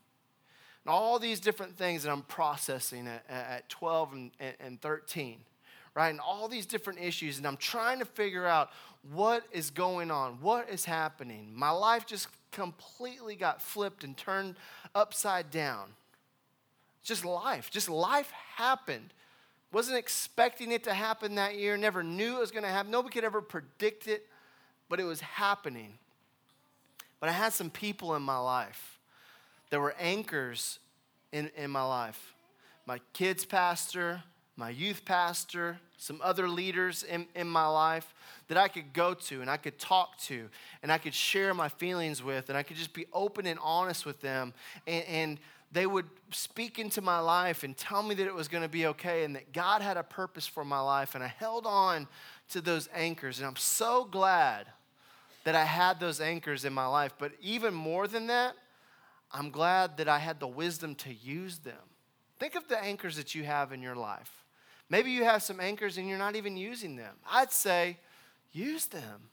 And 0.84 0.94
all 0.94 1.18
these 1.18 1.40
different 1.40 1.76
things 1.76 2.02
that 2.02 2.10
I'm 2.10 2.22
processing 2.22 3.06
at, 3.06 3.24
at 3.28 3.68
12 3.68 4.12
and, 4.12 4.30
and 4.60 4.80
13, 4.80 5.38
right? 5.94 6.08
And 6.08 6.20
all 6.20 6.48
these 6.48 6.66
different 6.66 7.00
issues. 7.00 7.38
And 7.38 7.46
I'm 7.46 7.56
trying 7.56 7.98
to 7.98 8.04
figure 8.06 8.46
out 8.46 8.70
what 9.12 9.44
is 9.52 9.70
going 9.70 10.10
on, 10.10 10.38
what 10.40 10.68
is 10.70 10.84
happening. 10.84 11.52
My 11.54 11.70
life 11.70 12.06
just 12.06 12.28
completely 12.52 13.36
got 13.36 13.62
flipped 13.62 14.04
and 14.04 14.16
turned 14.16 14.56
upside 14.94 15.50
down. 15.50 15.88
Just 17.02 17.24
life. 17.24 17.70
Just 17.70 17.88
life 17.88 18.30
happened. 18.56 19.12
Wasn't 19.72 19.98
expecting 19.98 20.72
it 20.72 20.84
to 20.84 20.94
happen 20.94 21.34
that 21.34 21.56
year, 21.56 21.76
never 21.76 22.02
knew 22.02 22.36
it 22.36 22.40
was 22.40 22.50
going 22.50 22.62
to 22.62 22.70
happen. 22.70 22.90
Nobody 22.90 23.12
could 23.12 23.24
ever 23.24 23.42
predict 23.42 24.08
it, 24.08 24.26
but 24.88 24.98
it 24.98 25.04
was 25.04 25.20
happening. 25.20 25.94
But 27.20 27.28
I 27.28 27.32
had 27.32 27.52
some 27.52 27.70
people 27.70 28.14
in 28.14 28.22
my 28.22 28.38
life 28.38 28.98
that 29.70 29.80
were 29.80 29.94
anchors 29.98 30.78
in, 31.32 31.50
in 31.56 31.70
my 31.70 31.82
life. 31.82 32.34
My 32.86 33.00
kids' 33.12 33.44
pastor, 33.44 34.22
my 34.58 34.70
youth 34.70 35.04
pastor, 35.04 35.78
some 35.96 36.20
other 36.22 36.48
leaders 36.48 37.04
in, 37.04 37.26
in 37.36 37.46
my 37.46 37.66
life 37.66 38.12
that 38.48 38.58
I 38.58 38.66
could 38.66 38.92
go 38.92 39.14
to 39.14 39.40
and 39.40 39.48
I 39.48 39.56
could 39.56 39.78
talk 39.78 40.18
to 40.22 40.48
and 40.82 40.90
I 40.90 40.98
could 40.98 41.14
share 41.14 41.54
my 41.54 41.68
feelings 41.68 42.24
with 42.24 42.48
and 42.48 42.58
I 42.58 42.64
could 42.64 42.76
just 42.76 42.92
be 42.92 43.06
open 43.12 43.46
and 43.46 43.58
honest 43.62 44.04
with 44.04 44.20
them. 44.20 44.52
And, 44.88 45.04
and 45.04 45.40
they 45.70 45.86
would 45.86 46.06
speak 46.32 46.80
into 46.80 47.00
my 47.00 47.20
life 47.20 47.62
and 47.62 47.76
tell 47.76 48.02
me 48.02 48.16
that 48.16 48.26
it 48.26 48.34
was 48.34 48.48
going 48.48 48.64
to 48.64 48.68
be 48.68 48.86
okay 48.86 49.22
and 49.22 49.36
that 49.36 49.52
God 49.52 49.80
had 49.80 49.96
a 49.96 50.02
purpose 50.02 50.46
for 50.46 50.64
my 50.64 50.80
life. 50.80 51.14
And 51.14 51.22
I 51.22 51.28
held 51.28 51.64
on 51.64 52.08
to 52.50 52.60
those 52.60 52.88
anchors. 52.92 53.38
And 53.38 53.46
I'm 53.46 53.56
so 53.56 54.04
glad 54.04 54.66
that 55.44 55.54
I 55.54 55.64
had 55.64 56.00
those 56.00 56.20
anchors 56.20 56.64
in 56.64 56.72
my 56.72 56.86
life. 56.86 57.12
But 57.16 57.30
even 57.40 57.74
more 57.74 58.08
than 58.08 58.26
that, 58.26 58.54
I'm 59.30 59.50
glad 59.50 59.98
that 59.98 60.08
I 60.08 60.18
had 60.18 60.40
the 60.40 60.48
wisdom 60.48 60.96
to 60.96 61.14
use 61.14 61.58
them. 61.58 61.76
Think 62.40 62.56
of 62.56 62.66
the 62.66 62.82
anchors 62.82 63.16
that 63.16 63.36
you 63.36 63.44
have 63.44 63.72
in 63.72 63.82
your 63.82 63.94
life. 63.94 64.37
Maybe 64.90 65.10
you 65.10 65.24
have 65.24 65.42
some 65.42 65.60
anchors 65.60 65.98
and 65.98 66.08
you're 66.08 66.18
not 66.18 66.36
even 66.36 66.56
using 66.56 66.96
them. 66.96 67.14
I'd 67.30 67.52
say 67.52 67.98
use 68.52 68.86
them. 68.86 69.28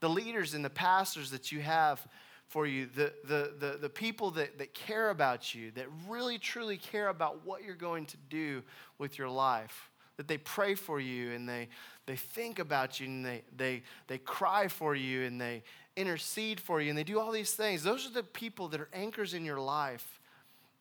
The 0.00 0.08
leaders 0.08 0.54
and 0.54 0.64
the 0.64 0.70
pastors 0.70 1.30
that 1.30 1.52
you 1.52 1.60
have 1.60 2.06
for 2.48 2.66
you, 2.66 2.86
the, 2.86 3.12
the, 3.24 3.52
the, 3.58 3.78
the 3.82 3.88
people 3.88 4.30
that, 4.32 4.58
that 4.58 4.72
care 4.72 5.10
about 5.10 5.54
you, 5.54 5.70
that 5.72 5.86
really 6.08 6.38
truly 6.38 6.76
care 6.76 7.08
about 7.08 7.44
what 7.44 7.64
you're 7.64 7.74
going 7.74 8.06
to 8.06 8.16
do 8.30 8.62
with 8.98 9.18
your 9.18 9.28
life, 9.28 9.90
that 10.16 10.28
they 10.28 10.38
pray 10.38 10.74
for 10.74 11.00
you 11.00 11.32
and 11.32 11.48
they, 11.48 11.68
they 12.06 12.16
think 12.16 12.58
about 12.58 13.00
you 13.00 13.06
and 13.06 13.26
they, 13.26 13.42
they, 13.56 13.82
they 14.06 14.18
cry 14.18 14.68
for 14.68 14.94
you 14.94 15.24
and 15.24 15.40
they 15.40 15.62
intercede 15.96 16.60
for 16.60 16.80
you 16.80 16.88
and 16.88 16.96
they 16.96 17.04
do 17.04 17.18
all 17.18 17.32
these 17.32 17.52
things. 17.52 17.82
Those 17.82 18.06
are 18.06 18.12
the 18.12 18.22
people 18.22 18.68
that 18.68 18.80
are 18.80 18.88
anchors 18.92 19.34
in 19.34 19.44
your 19.44 19.60
life 19.60 20.20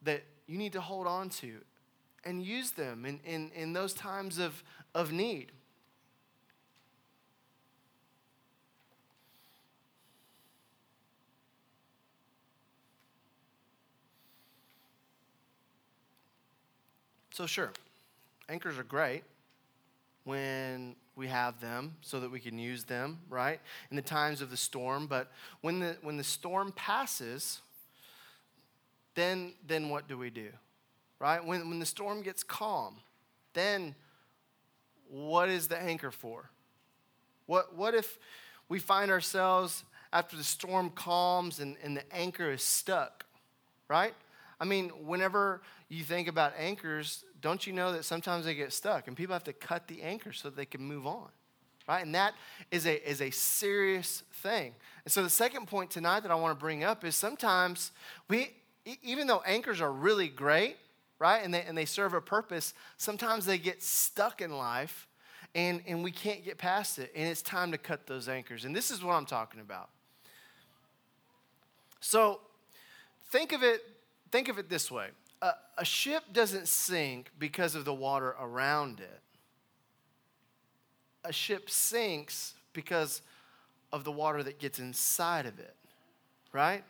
that 0.03 0.23
you 0.47 0.57
need 0.57 0.73
to 0.73 0.81
hold 0.81 1.07
on 1.07 1.29
to 1.29 1.55
and 2.25 2.43
use 2.43 2.71
them 2.71 3.05
in, 3.05 3.19
in, 3.23 3.51
in 3.55 3.73
those 3.73 3.93
times 3.93 4.39
of, 4.39 4.63
of 4.93 5.11
need. 5.11 5.51
So, 17.31 17.45
sure, 17.45 17.73
anchors 18.47 18.77
are 18.77 18.83
great 18.83 19.23
when 20.23 20.95
we 21.17 21.27
have 21.27 21.59
them 21.59 21.95
so 21.99 22.21
that 22.21 22.31
we 22.31 22.39
can 22.39 22.57
use 22.57 22.85
them, 22.85 23.19
right? 23.29 23.59
In 23.91 23.97
the 23.97 24.01
times 24.01 24.41
of 24.41 24.49
the 24.49 24.57
storm. 24.57 25.05
But 25.05 25.31
when 25.59 25.79
the, 25.79 25.97
when 26.01 26.15
the 26.15 26.23
storm 26.23 26.71
passes, 26.75 27.59
then, 29.15 29.53
then 29.67 29.89
what 29.89 30.07
do 30.07 30.17
we 30.17 30.29
do? 30.29 30.49
Right? 31.25 31.43
When, 31.43 31.67
when 31.69 31.79
the 31.79 31.87
storm 31.87 32.21
gets 32.21 32.43
calm, 32.43 32.97
then 33.53 33.95
what 35.09 35.49
is 35.49 35.67
the 35.67 35.75
anchor 35.75 36.11
for? 36.11 36.51
What, 37.47 37.75
what 37.75 37.95
if 37.95 38.19
we 38.69 38.77
find 38.77 39.09
ourselves 39.09 39.85
after 40.13 40.37
the 40.37 40.43
storm 40.43 40.91
calms 40.91 41.59
and, 41.59 41.77
and 41.83 41.97
the 41.97 42.03
anchor 42.15 42.51
is 42.51 42.61
stuck, 42.61 43.25
right? 43.87 44.13
I 44.59 44.65
mean, 44.65 44.89
whenever 44.89 45.63
you 45.89 46.03
think 46.03 46.27
about 46.27 46.53
anchors, 46.59 47.23
don't 47.41 47.65
you 47.65 47.73
know 47.73 47.91
that 47.93 48.05
sometimes 48.05 48.45
they 48.45 48.53
get 48.53 48.71
stuck 48.71 49.07
and 49.07 49.17
people 49.17 49.33
have 49.33 49.45
to 49.45 49.53
cut 49.53 49.87
the 49.87 50.03
anchor 50.03 50.31
so 50.31 50.51
they 50.51 50.67
can 50.67 50.81
move 50.81 51.07
on? 51.07 51.29
Right? 51.89 52.05
And 52.05 52.13
that 52.13 52.35
is 52.69 52.85
a, 52.85 53.09
is 53.09 53.19
a 53.23 53.31
serious 53.31 54.21
thing. 54.31 54.75
And 55.05 55.11
so 55.11 55.23
the 55.23 55.31
second 55.31 55.65
point 55.65 55.89
tonight 55.89 56.19
that 56.19 56.29
I 56.29 56.35
want 56.35 56.55
to 56.55 56.63
bring 56.63 56.83
up 56.83 57.03
is 57.03 57.15
sometimes 57.15 57.93
we, 58.27 58.51
even 59.01 59.25
though 59.25 59.41
anchors 59.43 59.81
are 59.81 59.91
really 59.91 60.27
great, 60.27 60.77
right, 61.19 61.43
and 61.43 61.53
they, 61.53 61.61
and 61.61 61.77
they 61.77 61.85
serve 61.85 62.13
a 62.13 62.21
purpose, 62.21 62.73
sometimes 62.97 63.45
they 63.45 63.57
get 63.57 63.81
stuck 63.81 64.41
in 64.41 64.51
life 64.57 65.07
and, 65.53 65.81
and 65.87 66.03
we 66.03 66.11
can't 66.11 66.43
get 66.43 66.57
past 66.57 66.99
it. 66.99 67.11
And 67.15 67.27
it's 67.27 67.41
time 67.41 67.71
to 67.71 67.77
cut 67.77 68.07
those 68.07 68.27
anchors. 68.27 68.65
And 68.65 68.75
this 68.75 68.91
is 68.91 69.03
what 69.03 69.13
I'm 69.13 69.25
talking 69.25 69.61
about. 69.61 69.89
So 72.01 72.41
think 73.29 73.51
of 73.51 73.63
it 73.63 73.81
think 74.31 74.47
of 74.47 74.59
it 74.59 74.69
this 74.69 74.91
way 74.91 75.07
a, 75.41 75.51
a 75.79 75.85
ship 75.85 76.23
doesn't 76.31 76.67
sink 76.67 77.31
because 77.39 77.75
of 77.75 77.85
the 77.85 77.93
water 77.93 78.35
around 78.39 78.99
it, 78.99 79.21
a 81.23 81.33
ship 81.33 81.69
sinks 81.69 82.53
because 82.73 83.21
of 83.91 84.03
the 84.03 84.11
water 84.11 84.43
that 84.43 84.59
gets 84.59 84.79
inside 84.79 85.45
of 85.45 85.59
it, 85.59 85.75
right? 86.51 86.83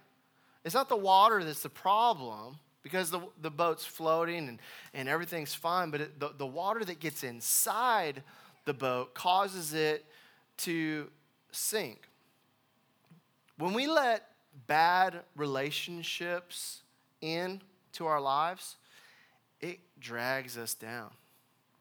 It's 0.64 0.76
not 0.76 0.90
the 0.90 0.96
water 0.96 1.44
that's 1.44 1.62
the 1.64 1.70
problem 1.70 2.58
because 2.86 3.10
the, 3.10 3.20
the 3.42 3.50
boat's 3.50 3.84
floating 3.84 4.48
and, 4.48 4.60
and 4.94 5.10
everything's 5.10 5.56
fine, 5.56 5.90
but 5.90 6.02
it, 6.02 6.20
the, 6.20 6.30
the 6.38 6.46
water 6.46 6.86
that 6.86 7.00
gets 7.00 7.24
inside 7.24 8.22
the 8.66 8.76
boat 8.76 9.16
causes 9.16 9.74
it 9.74 10.06
to 10.58 11.08
sink. 11.52 12.08
When 13.58 13.74
we 13.74 13.88
let 13.88 14.28
bad 14.68 15.22
relationships 15.36 16.84
into 17.22 18.06
our 18.06 18.22
lives, 18.22 18.76
it 19.62 19.80
drags 20.00 20.56
us 20.56 20.76
down, 20.76 21.10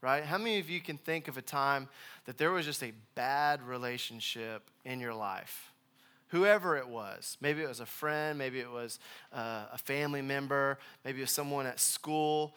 right? 0.01 0.25
How 0.25 0.39
many 0.39 0.59
of 0.59 0.71
you 0.71 0.81
can 0.81 0.97
think 0.97 1.29
of 1.29 1.37
a 1.37 1.43
time 1.43 1.87
that 2.25 2.39
there 2.39 2.51
was 2.51 2.65
just 2.65 2.83
a 2.83 2.93
bad 3.15 3.61
relationship 3.61 4.71
in 4.87 5.01
your 5.01 5.13
life? 5.13 5.74
Whoever 6.35 6.77
it 6.77 6.89
was, 6.89 7.37
maybe 7.41 7.63
it 7.63 7.69
was 7.69 7.79
a 7.79 7.87
friend, 7.87 8.37
maybe 8.37 8.59
it 8.59 8.69
was 8.69 8.99
uh, 9.33 9.67
a 9.73 9.79
family 9.79 10.21
member, 10.21 10.79
maybe 11.05 11.21
it 11.21 11.23
was 11.23 11.31
someone 11.31 11.65
at 11.65 11.79
school. 11.79 12.57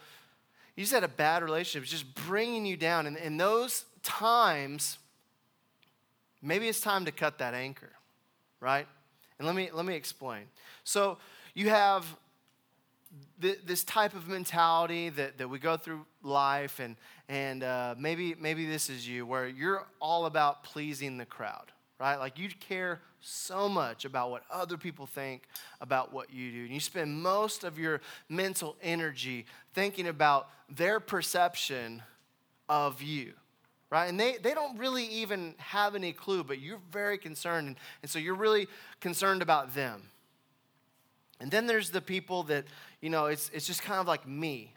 You 0.76 0.84
just 0.84 0.94
had 0.94 1.04
a 1.04 1.08
bad 1.08 1.44
relationship, 1.44 1.88
just 1.88 2.16
bringing 2.16 2.66
you 2.66 2.76
down. 2.76 3.06
And 3.06 3.18
in 3.18 3.38
those 3.38 3.86
times, 4.02 4.98
maybe 6.42 6.68
it's 6.68 6.82
time 6.82 7.06
to 7.06 7.12
cut 7.12 7.38
that 7.38 7.54
anchor, 7.54 7.92
right? 8.60 8.88
And 9.38 9.46
let 9.46 9.56
me 9.56 9.70
let 9.72 9.86
me 9.86 9.94
explain. 9.94 10.46
So 10.84 11.20
you 11.54 11.70
have 11.70 12.04
this 13.40 13.84
type 13.84 14.16
of 14.16 14.28
mentality 14.28 15.10
that, 15.10 15.38
that 15.38 15.48
we 15.48 15.60
go 15.60 15.78
through 15.78 16.04
life, 16.24 16.80
and, 16.80 16.96
and 17.30 17.64
uh, 17.64 17.94
maybe, 17.98 18.36
maybe 18.40 18.66
this 18.66 18.90
is 18.90 19.08
you, 19.08 19.24
where 19.26 19.48
you're 19.48 19.86
all 20.02 20.26
about 20.26 20.64
pleasing 20.64 21.18
the 21.20 21.26
crowd, 21.26 21.72
right? 22.00 22.18
Like 22.18 22.38
you 22.38 22.50
care 22.60 23.02
so 23.22 23.68
much 23.68 24.06
about 24.06 24.30
what 24.30 24.44
other 24.52 24.78
people 24.78 25.06
think 25.06 25.44
about 25.82 26.14
what 26.14 26.32
you 26.32 26.52
do. 26.52 26.62
And 26.66 26.74
you 26.74 26.80
spend 26.80 27.22
most 27.22 27.64
of 27.64 27.80
your 27.80 28.02
mental 28.30 28.76
energy 28.82 29.46
thinking 29.74 30.08
about 30.08 30.50
their 30.70 31.00
perception 31.00 32.04
of 32.70 33.02
you, 33.02 33.34
right? 33.90 34.06
And 34.06 34.20
they, 34.20 34.38
they 34.38 34.54
don't 34.54 34.78
really 34.78 35.06
even 35.06 35.56
have 35.58 35.96
any 35.96 36.14
clue, 36.14 36.44
but 36.44 36.60
you're 36.60 36.82
very 36.92 37.18
concerned. 37.18 37.68
And, 37.68 37.76
and 38.04 38.12
so 38.12 38.20
you're 38.20 38.36
really 38.36 38.68
concerned 39.00 39.42
about 39.42 39.74
them. 39.74 40.04
And 41.40 41.52
then 41.52 41.68
there's 41.68 41.92
the 41.92 42.02
people 42.02 42.44
that, 42.44 42.66
you 43.02 43.10
know, 43.10 43.28
it's, 43.28 43.50
it's 43.54 43.68
just 43.68 43.82
kind 43.82 44.00
of 44.00 44.08
like 44.08 44.28
me. 44.28 44.74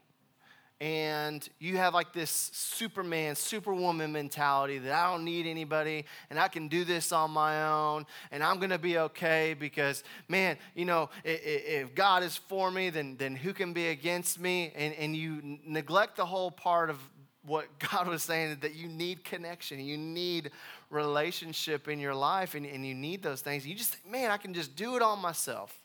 And 0.80 1.46
you 1.58 1.76
have 1.76 1.92
like 1.92 2.14
this 2.14 2.30
Superman, 2.30 3.36
Superwoman 3.36 4.12
mentality 4.12 4.78
that 4.78 4.92
I 4.92 5.12
don't 5.12 5.26
need 5.26 5.46
anybody 5.46 6.06
and 6.30 6.38
I 6.38 6.48
can 6.48 6.68
do 6.68 6.84
this 6.84 7.12
on 7.12 7.30
my 7.32 7.68
own 7.68 8.06
and 8.30 8.42
I'm 8.42 8.58
gonna 8.58 8.78
be 8.78 8.96
okay 8.96 9.54
because, 9.58 10.02
man, 10.26 10.56
you 10.74 10.86
know, 10.86 11.10
if 11.22 11.94
God 11.94 12.22
is 12.22 12.38
for 12.38 12.70
me, 12.70 12.88
then, 12.88 13.16
then 13.18 13.36
who 13.36 13.52
can 13.52 13.74
be 13.74 13.88
against 13.88 14.40
me? 14.40 14.72
And, 14.74 14.94
and 14.94 15.14
you 15.14 15.58
neglect 15.66 16.16
the 16.16 16.24
whole 16.24 16.50
part 16.50 16.88
of 16.88 16.98
what 17.44 17.66
God 17.90 18.08
was 18.08 18.22
saying 18.22 18.58
that 18.60 18.74
you 18.74 18.88
need 18.88 19.24
connection, 19.24 19.80
you 19.80 19.98
need 19.98 20.50
relationship 20.88 21.88
in 21.88 21.98
your 21.98 22.14
life, 22.14 22.54
and, 22.54 22.64
and 22.64 22.86
you 22.86 22.94
need 22.94 23.22
those 23.22 23.42
things. 23.42 23.66
You 23.66 23.74
just 23.74 23.96
think, 23.96 24.10
man, 24.10 24.30
I 24.30 24.36
can 24.36 24.54
just 24.54 24.76
do 24.76 24.96
it 24.96 25.02
all 25.02 25.16
myself. 25.16 25.78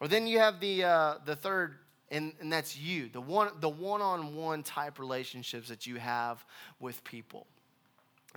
Or 0.00 0.08
then 0.08 0.26
you 0.26 0.38
have 0.38 0.60
the, 0.60 0.84
uh, 0.84 1.14
the 1.24 1.36
third, 1.36 1.76
and, 2.10 2.32
and 2.40 2.52
that's 2.52 2.76
you, 2.76 3.08
the 3.08 3.20
one, 3.20 3.50
the 3.60 3.68
one-on-one 3.68 4.62
type 4.62 4.98
relationships 4.98 5.68
that 5.68 5.86
you 5.86 5.96
have 5.96 6.44
with 6.78 7.02
people. 7.04 7.46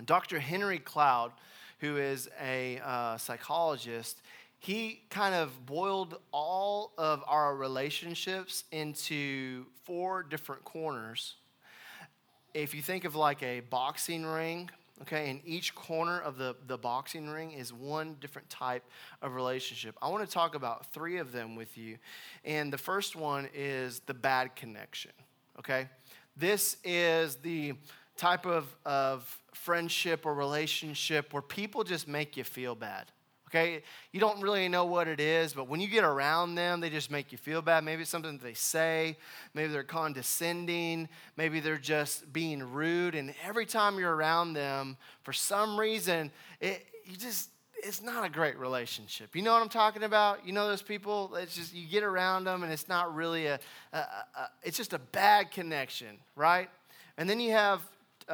Dr. 0.04 0.38
Henry 0.38 0.78
Cloud, 0.78 1.32
who 1.78 1.96
is 1.96 2.28
a 2.42 2.80
uh, 2.84 3.16
psychologist, 3.16 4.20
he 4.58 5.02
kind 5.08 5.34
of 5.34 5.66
boiled 5.66 6.18
all 6.32 6.92
of 6.98 7.22
our 7.26 7.56
relationships 7.56 8.64
into 8.72 9.64
four 9.84 10.22
different 10.22 10.64
corners. 10.64 11.36
If 12.52 12.74
you 12.74 12.82
think 12.82 13.04
of 13.04 13.14
like 13.14 13.42
a 13.42 13.60
boxing 13.60 14.26
ring, 14.26 14.70
Okay, 15.02 15.30
and 15.30 15.40
each 15.46 15.74
corner 15.74 16.20
of 16.20 16.36
the, 16.36 16.54
the 16.66 16.76
boxing 16.76 17.28
ring 17.28 17.52
is 17.52 17.72
one 17.72 18.16
different 18.20 18.50
type 18.50 18.84
of 19.22 19.34
relationship. 19.34 19.96
I 20.02 20.10
want 20.10 20.26
to 20.26 20.30
talk 20.30 20.54
about 20.54 20.92
three 20.92 21.16
of 21.16 21.32
them 21.32 21.56
with 21.56 21.78
you. 21.78 21.96
And 22.44 22.70
the 22.70 22.78
first 22.78 23.16
one 23.16 23.48
is 23.54 24.00
the 24.00 24.12
bad 24.12 24.54
connection. 24.56 25.12
Okay, 25.58 25.88
this 26.36 26.76
is 26.84 27.36
the 27.36 27.74
type 28.16 28.44
of, 28.44 28.66
of 28.84 29.38
friendship 29.54 30.26
or 30.26 30.34
relationship 30.34 31.32
where 31.32 31.42
people 31.42 31.82
just 31.82 32.06
make 32.06 32.36
you 32.36 32.44
feel 32.44 32.74
bad 32.74 33.06
okay? 33.50 33.82
You 34.12 34.20
don't 34.20 34.40
really 34.40 34.68
know 34.68 34.84
what 34.84 35.08
it 35.08 35.20
is, 35.20 35.52
but 35.52 35.68
when 35.68 35.80
you 35.80 35.88
get 35.88 36.04
around 36.04 36.54
them, 36.54 36.80
they 36.80 36.90
just 36.90 37.10
make 37.10 37.32
you 37.32 37.38
feel 37.38 37.60
bad. 37.62 37.84
Maybe 37.84 38.02
it's 38.02 38.10
something 38.10 38.38
they 38.38 38.54
say, 38.54 39.16
maybe 39.54 39.72
they're 39.72 39.82
condescending, 39.82 41.08
maybe 41.36 41.60
they're 41.60 41.76
just 41.76 42.32
being 42.32 42.62
rude. 42.72 43.14
And 43.14 43.34
every 43.44 43.66
time 43.66 43.98
you're 43.98 44.14
around 44.14 44.52
them, 44.52 44.96
for 45.22 45.32
some 45.32 45.78
reason, 45.78 46.30
it, 46.60 46.86
you 47.04 47.16
just, 47.16 47.50
it's 47.82 48.02
not 48.02 48.24
a 48.24 48.28
great 48.28 48.58
relationship. 48.58 49.34
You 49.34 49.42
know 49.42 49.52
what 49.52 49.62
I'm 49.62 49.68
talking 49.68 50.04
about? 50.04 50.46
You 50.46 50.52
know 50.52 50.68
those 50.68 50.82
people? 50.82 51.34
It's 51.36 51.54
just, 51.54 51.74
you 51.74 51.88
get 51.88 52.02
around 52.04 52.44
them 52.44 52.62
and 52.62 52.72
it's 52.72 52.88
not 52.88 53.14
really 53.14 53.46
a, 53.46 53.58
a, 53.92 53.98
a 53.98 54.50
it's 54.62 54.76
just 54.76 54.92
a 54.92 54.98
bad 54.98 55.50
connection, 55.50 56.18
right? 56.36 56.68
And 57.16 57.28
then 57.28 57.40
you 57.40 57.52
have 57.52 57.80
uh, 58.28 58.32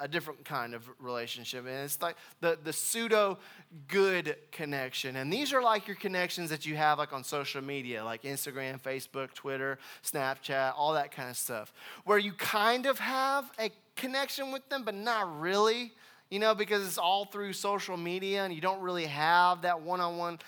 a, 0.00 0.04
a, 0.04 0.08
different 0.08 0.44
kind 0.44 0.74
of 0.74 0.88
relationship. 1.00 1.66
And 1.66 1.84
it's 1.84 2.00
like 2.00 2.16
the, 2.40 2.58
the 2.62 2.72
pseudo 2.72 3.38
good 3.88 4.36
connection. 4.50 5.16
And 5.16 5.32
these 5.32 5.52
are 5.52 5.62
like 5.62 5.86
your 5.86 5.96
connections 5.96 6.50
that 6.50 6.66
you 6.66 6.76
have 6.76 6.98
like 6.98 7.12
on 7.12 7.24
social 7.24 7.62
media, 7.62 8.04
like 8.04 8.22
Instagram, 8.22 8.80
Facebook, 8.80 9.32
Twitter, 9.34 9.78
Snapchat, 10.04 10.74
all 10.76 10.92
that 10.94 11.10
kind 11.10 11.30
of 11.30 11.36
stuff, 11.36 11.72
where 12.04 12.18
you 12.18 12.32
kind 12.32 12.86
of 12.86 12.98
have 12.98 13.50
a 13.58 13.70
connection 13.96 14.52
with 14.52 14.68
them, 14.68 14.82
but 14.84 14.94
not 14.94 15.40
really. 15.40 15.92
you 16.30 16.38
know, 16.38 16.54
because 16.54 16.86
it's 16.86 16.96
all 16.96 17.26
through 17.26 17.52
social 17.52 17.98
media 17.98 18.42
and 18.42 18.54
you 18.54 18.60
don't 18.62 18.80
really 18.80 19.04
have 19.04 19.60
that 19.62 19.82
one 19.82 20.00
on 20.00 20.16
one 20.16 20.38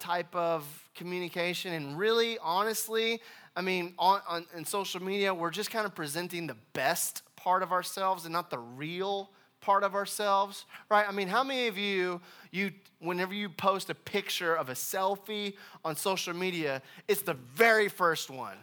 type 0.00 0.34
of 0.34 0.64
communication. 0.96 1.72
And 1.74 1.96
really, 1.96 2.38
honestly, 2.42 3.20
I 3.54 3.62
mean, 3.62 3.94
on, 4.00 4.20
on 4.28 4.46
in 4.56 4.64
social 4.64 5.00
media, 5.00 5.32
we're 5.32 5.50
just 5.50 5.70
kind 5.70 5.86
of 5.86 5.94
presenting 5.94 6.48
the 6.48 6.56
best 6.72 7.22
part 7.46 7.62
of 7.62 7.70
ourselves 7.70 8.24
and 8.24 8.32
not 8.32 8.50
the 8.50 8.58
real 8.58 9.30
part 9.60 9.84
of 9.84 9.94
ourselves, 9.94 10.64
right? 10.90 11.06
I 11.08 11.12
mean, 11.12 11.28
how 11.28 11.44
many 11.44 11.68
of 11.68 11.78
you, 11.78 12.20
you 12.50 12.72
whenever 12.98 13.34
you 13.34 13.48
post 13.48 13.88
a 13.88 13.94
picture 13.94 14.56
of 14.56 14.68
a 14.68 14.72
selfie 14.72 15.54
on 15.84 15.94
social 15.94 16.34
media, 16.34 16.82
it's 17.06 17.22
the 17.22 17.34
very 17.54 17.88
first 17.88 18.30
one? 18.30 18.56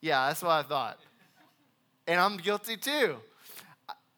Yeah, 0.00 0.28
that's 0.28 0.42
what 0.42 0.52
I 0.52 0.62
thought. 0.62 1.00
And 2.06 2.20
I'm 2.20 2.36
guilty 2.36 2.76
too. 2.76 3.16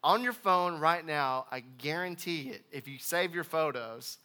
On 0.02 0.22
your 0.22 0.34
phone 0.34 0.78
right 0.78 1.06
now, 1.06 1.46
I 1.50 1.60
guarantee 1.78 2.50
it, 2.50 2.66
if 2.70 2.86
you 2.86 2.98
save 2.98 3.34
your 3.34 3.44
photos, 3.44 4.18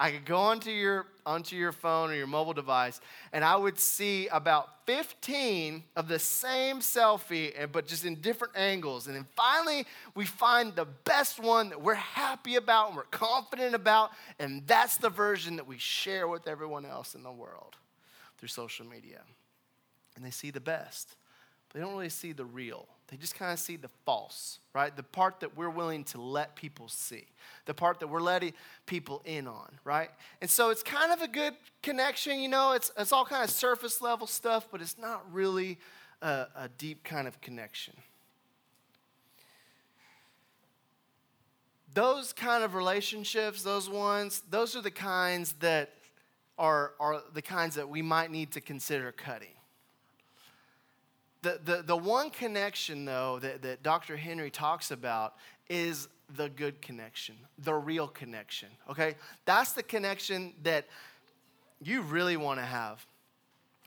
I 0.00 0.10
could 0.10 0.24
go 0.24 0.38
onto 0.38 0.70
your 0.70 1.06
onto 1.26 1.56
your 1.56 1.72
phone 1.72 2.10
or 2.10 2.14
your 2.14 2.26
mobile 2.26 2.54
device, 2.54 3.00
and 3.34 3.44
I 3.44 3.54
would 3.54 3.78
see 3.78 4.28
about 4.28 4.86
15 4.86 5.84
of 5.94 6.08
the 6.08 6.18
same 6.18 6.80
selfie, 6.80 7.52
but 7.70 7.86
just 7.86 8.06
in 8.06 8.16
different 8.16 8.56
angles. 8.56 9.06
And 9.06 9.14
then 9.14 9.26
finally, 9.36 9.84
we 10.16 10.24
find 10.24 10.74
the 10.74 10.86
best 10.86 11.38
one 11.38 11.68
that 11.68 11.82
we're 11.82 11.94
happy 11.94 12.56
about 12.56 12.88
and 12.88 12.96
we're 12.96 13.02
confident 13.04 13.74
about, 13.74 14.10
and 14.38 14.66
that's 14.66 14.96
the 14.96 15.10
version 15.10 15.56
that 15.56 15.66
we 15.66 15.76
share 15.76 16.26
with 16.26 16.48
everyone 16.48 16.86
else 16.86 17.14
in 17.14 17.22
the 17.22 17.30
world 17.30 17.76
through 18.38 18.48
social 18.48 18.86
media. 18.86 19.20
And 20.16 20.24
they 20.24 20.30
see 20.30 20.50
the 20.50 20.60
best, 20.60 21.14
but 21.68 21.78
they 21.78 21.84
don't 21.84 21.94
really 21.94 22.08
see 22.08 22.32
the 22.32 22.46
real. 22.46 22.88
They 23.10 23.16
just 23.16 23.34
kind 23.34 23.52
of 23.52 23.58
see 23.58 23.76
the 23.76 23.90
false, 24.06 24.60
right? 24.72 24.94
The 24.94 25.02
part 25.02 25.40
that 25.40 25.56
we're 25.56 25.70
willing 25.70 26.04
to 26.04 26.20
let 26.20 26.54
people 26.54 26.88
see, 26.88 27.24
the 27.66 27.74
part 27.74 27.98
that 28.00 28.06
we're 28.06 28.20
letting 28.20 28.52
people 28.86 29.20
in 29.24 29.48
on, 29.48 29.68
right? 29.82 30.10
And 30.40 30.48
so 30.48 30.70
it's 30.70 30.84
kind 30.84 31.10
of 31.10 31.20
a 31.20 31.26
good 31.26 31.54
connection, 31.82 32.38
you 32.38 32.48
know, 32.48 32.72
it's, 32.72 32.92
it's 32.96 33.12
all 33.12 33.24
kind 33.24 33.42
of 33.42 33.50
surface 33.50 34.00
level 34.00 34.28
stuff, 34.28 34.68
but 34.70 34.80
it's 34.80 34.96
not 34.96 35.24
really 35.32 35.78
a, 36.22 36.46
a 36.54 36.70
deep 36.78 37.02
kind 37.02 37.26
of 37.26 37.40
connection. 37.40 37.94
Those 41.92 42.32
kind 42.32 42.62
of 42.62 42.76
relationships, 42.76 43.64
those 43.64 43.90
ones, 43.90 44.44
those 44.48 44.76
are 44.76 44.82
the 44.82 44.92
kinds 44.92 45.54
that 45.54 45.90
are, 46.56 46.92
are 47.00 47.22
the 47.34 47.42
kinds 47.42 47.74
that 47.74 47.88
we 47.88 48.02
might 48.02 48.30
need 48.30 48.52
to 48.52 48.60
consider 48.60 49.10
cutting 49.10 49.48
the, 51.42 51.60
the, 51.64 51.82
the 51.82 51.96
one 51.96 52.30
connection, 52.30 53.04
though, 53.04 53.38
that, 53.40 53.62
that 53.62 53.82
Dr. 53.82 54.16
Henry 54.16 54.50
talks 54.50 54.90
about 54.90 55.34
is 55.68 56.08
the 56.36 56.48
good 56.48 56.80
connection, 56.82 57.36
the 57.58 57.74
real 57.74 58.06
connection, 58.06 58.68
okay? 58.88 59.16
That's 59.44 59.72
the 59.72 59.82
connection 59.82 60.52
that 60.62 60.86
you 61.82 62.02
really 62.02 62.36
want 62.36 62.60
to 62.60 62.66
have. 62.66 63.04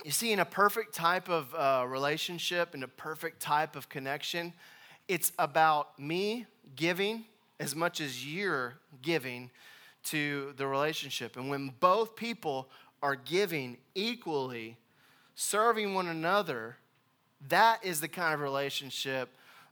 You 0.03 0.11
see, 0.11 0.31
in 0.31 0.39
a 0.39 0.45
perfect 0.45 0.93
type 0.95 1.29
of 1.29 1.53
uh, 1.53 1.85
relationship, 1.87 2.73
in 2.73 2.83
a 2.83 2.87
perfect 2.87 3.39
type 3.39 3.75
of 3.75 3.87
connection, 3.87 4.53
it's 5.07 5.31
about 5.37 5.97
me 5.99 6.45
giving 6.75 7.25
as 7.59 7.75
much 7.75 8.01
as 8.01 8.25
you're 8.25 8.75
giving 9.01 9.51
to 10.05 10.53
the 10.57 10.67
relationship. 10.67 11.37
And 11.37 11.49
when 11.49 11.73
both 11.79 12.15
people 12.15 12.69
are 13.01 13.15
giving 13.15 13.77
equally, 13.95 14.77
serving 15.35 15.93
one 15.93 16.07
another, 16.07 16.77
that 17.49 17.83
is 17.83 18.01
the 18.01 18.07
kind 18.07 18.33
of 18.33 18.39
relationship 18.39 19.29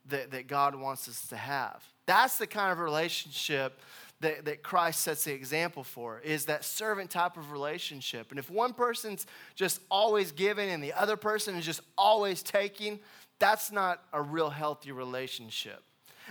that, 0.10 0.32
that 0.32 0.48
God 0.48 0.75
wants 0.75 1.08
us 1.08 1.28
to 1.28 1.36
have. 1.36 1.84
That's 2.06 2.38
the 2.38 2.48
kind 2.48 2.72
of 2.72 2.80
relationship 2.80 3.80
that, 4.22 4.46
that 4.46 4.63
Christ 4.63 5.01
sets 5.01 5.24
the 5.24 5.34
example 5.34 5.84
for, 5.84 6.20
is 6.20 6.46
that 6.46 6.63
servant 6.63 7.10
type 7.10 7.38
of 7.38 7.51
relationship. 7.51 8.30
And 8.30 8.40
if 8.40 8.50
one 8.50 8.74
person's 8.74 9.25
just 9.56 9.82
always 9.90 10.32
giving 10.32 10.70
and 10.70 10.84
the 10.84 10.94
other 10.94 11.18
person 11.18 11.56
is 11.56 11.66
just 11.66 11.82
always 11.98 12.44
taking, 12.44 13.00
that's 13.40 13.72
not 13.72 14.04
a 14.13 14.22
real 14.22 14.50
healthy 14.50 14.92
relationship. 14.92 15.82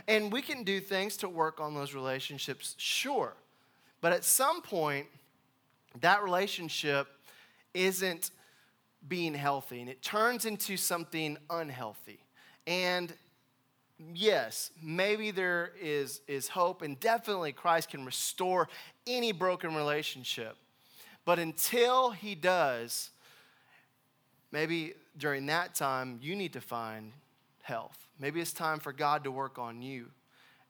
And 0.07 0.33
we 0.33 0.43
can 0.43 0.63
do 0.63 0.81
things 0.81 1.17
to 1.19 1.29
work 1.29 1.61
on 1.61 1.75
those 1.75 1.95
relationships, 1.95 2.75
sure. 2.79 3.35
But 4.01 4.13
at 4.13 4.25
some 4.25 4.63
point, 4.63 5.07
that 6.01 6.23
relationship 6.23 7.09
isn't 7.75 8.31
being 9.07 9.35
healthy 9.35 9.81
and 9.81 9.89
it 9.89 10.03
turns 10.03 10.45
into 10.45 10.77
something 10.77 11.39
unhealthy. 11.49 12.21
And 12.67 13.13
yes, 14.15 14.71
maybe 14.83 15.31
there 15.31 15.73
is, 15.81 16.21
is 16.29 16.49
hope, 16.49 16.83
and 16.83 16.99
definitely 17.01 17.53
Christ 17.53 17.91
can 17.91 18.05
restore 18.05 18.69
any 19.07 19.33
broken 19.33 19.75
relationship. 19.75 20.57
But 21.25 21.39
until 21.39 22.11
he 22.11 22.35
does, 22.35 23.11
maybe 24.53 24.95
during 25.17 25.47
that 25.47 25.75
time, 25.75 26.19
you 26.23 26.35
need 26.35 26.53
to 26.55 26.61
find 26.61 27.13
health. 27.63 27.99
Maybe 28.19 28.41
it's 28.41 28.53
time 28.53 28.81
for 28.81 28.93
God 28.93 29.25
to 29.25 29.31
work 29.31 29.59
on 29.59 29.83
you 29.83 30.07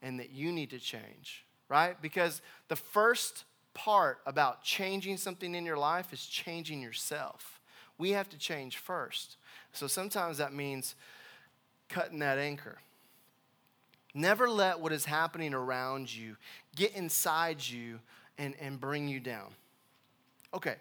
and 0.02 0.18
that 0.18 0.30
you 0.30 0.52
need 0.52 0.70
to 0.70 0.78
change, 0.78 1.44
right? 1.68 2.00
Because 2.00 2.42
the 2.68 2.76
first 2.76 3.44
part 3.74 4.18
about 4.26 4.62
changing 4.62 5.16
something 5.16 5.54
in 5.54 5.64
your 5.64 5.76
life 5.76 6.12
is 6.12 6.24
changing 6.24 6.80
yourself 6.82 7.59
we 8.00 8.10
have 8.10 8.28
to 8.30 8.38
change 8.38 8.78
first. 8.78 9.36
So 9.72 9.86
sometimes 9.86 10.38
that 10.38 10.52
means 10.52 10.96
cutting 11.88 12.18
that 12.20 12.38
anchor. 12.38 12.78
Never 14.14 14.48
let 14.48 14.80
what 14.80 14.90
is 14.92 15.04
happening 15.04 15.54
around 15.54 16.12
you 16.12 16.36
get 16.74 16.96
inside 16.96 17.64
you 17.64 18.00
and, 18.38 18.54
and 18.60 18.80
bring 18.80 19.06
you 19.06 19.20
down. 19.20 19.50
Okay, 20.52 20.76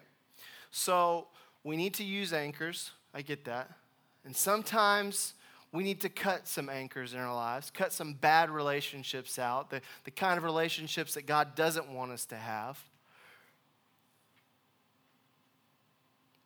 so 0.72 1.28
we 1.62 1.76
need 1.76 1.94
to 1.94 2.04
use 2.04 2.32
anchors. 2.32 2.90
I 3.14 3.22
get 3.22 3.44
that. 3.44 3.70
And 4.24 4.34
sometimes 4.34 5.34
we 5.72 5.84
need 5.84 6.00
to 6.00 6.08
cut 6.08 6.48
some 6.48 6.68
anchors 6.68 7.14
in 7.14 7.20
our 7.20 7.34
lives, 7.34 7.70
cut 7.70 7.92
some 7.92 8.14
bad 8.14 8.50
relationships 8.50 9.38
out, 9.38 9.70
the, 9.70 9.80
the 10.04 10.10
kind 10.10 10.38
of 10.38 10.42
relationships 10.42 11.14
that 11.14 11.26
God 11.26 11.54
doesn't 11.54 11.88
want 11.88 12.10
us 12.10 12.24
to 12.26 12.36
have. 12.36 12.82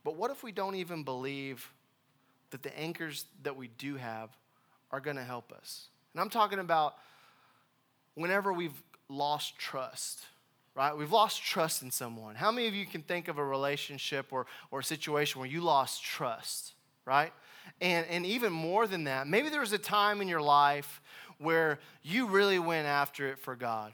But 0.04 0.16
what 0.16 0.30
if 0.30 0.42
we 0.42 0.52
don't 0.52 0.74
even 0.74 1.02
believe 1.02 1.72
that 2.50 2.62
the 2.62 2.78
anchors 2.78 3.24
that 3.42 3.56
we 3.56 3.68
do 3.68 3.96
have 3.96 4.30
are 4.92 5.00
going 5.00 5.16
to 5.16 5.24
help 5.24 5.50
us? 5.52 5.88
And 6.12 6.20
I'm 6.20 6.30
talking 6.30 6.58
about 6.58 6.94
whenever 8.14 8.52
we've 8.52 8.80
lost 9.08 9.58
trust, 9.58 10.26
right? 10.74 10.96
We've 10.96 11.10
lost 11.10 11.42
trust 11.42 11.82
in 11.82 11.90
someone. 11.90 12.34
How 12.34 12.52
many 12.52 12.68
of 12.68 12.74
you 12.74 12.86
can 12.86 13.02
think 13.02 13.28
of 13.28 13.38
a 13.38 13.44
relationship 13.44 14.26
or, 14.30 14.46
or 14.70 14.80
a 14.80 14.84
situation 14.84 15.40
where 15.40 15.48
you 15.48 15.62
lost 15.62 16.04
trust, 16.04 16.74
right? 17.06 17.32
And, 17.80 18.06
and 18.08 18.26
even 18.26 18.52
more 18.52 18.86
than 18.86 19.04
that, 19.04 19.26
maybe 19.26 19.48
there 19.48 19.60
was 19.60 19.72
a 19.72 19.78
time 19.78 20.20
in 20.20 20.28
your 20.28 20.42
life 20.42 21.00
where 21.38 21.80
you 22.02 22.28
really 22.28 22.58
went 22.58 22.86
after 22.86 23.28
it 23.28 23.38
for 23.38 23.56
God 23.56 23.92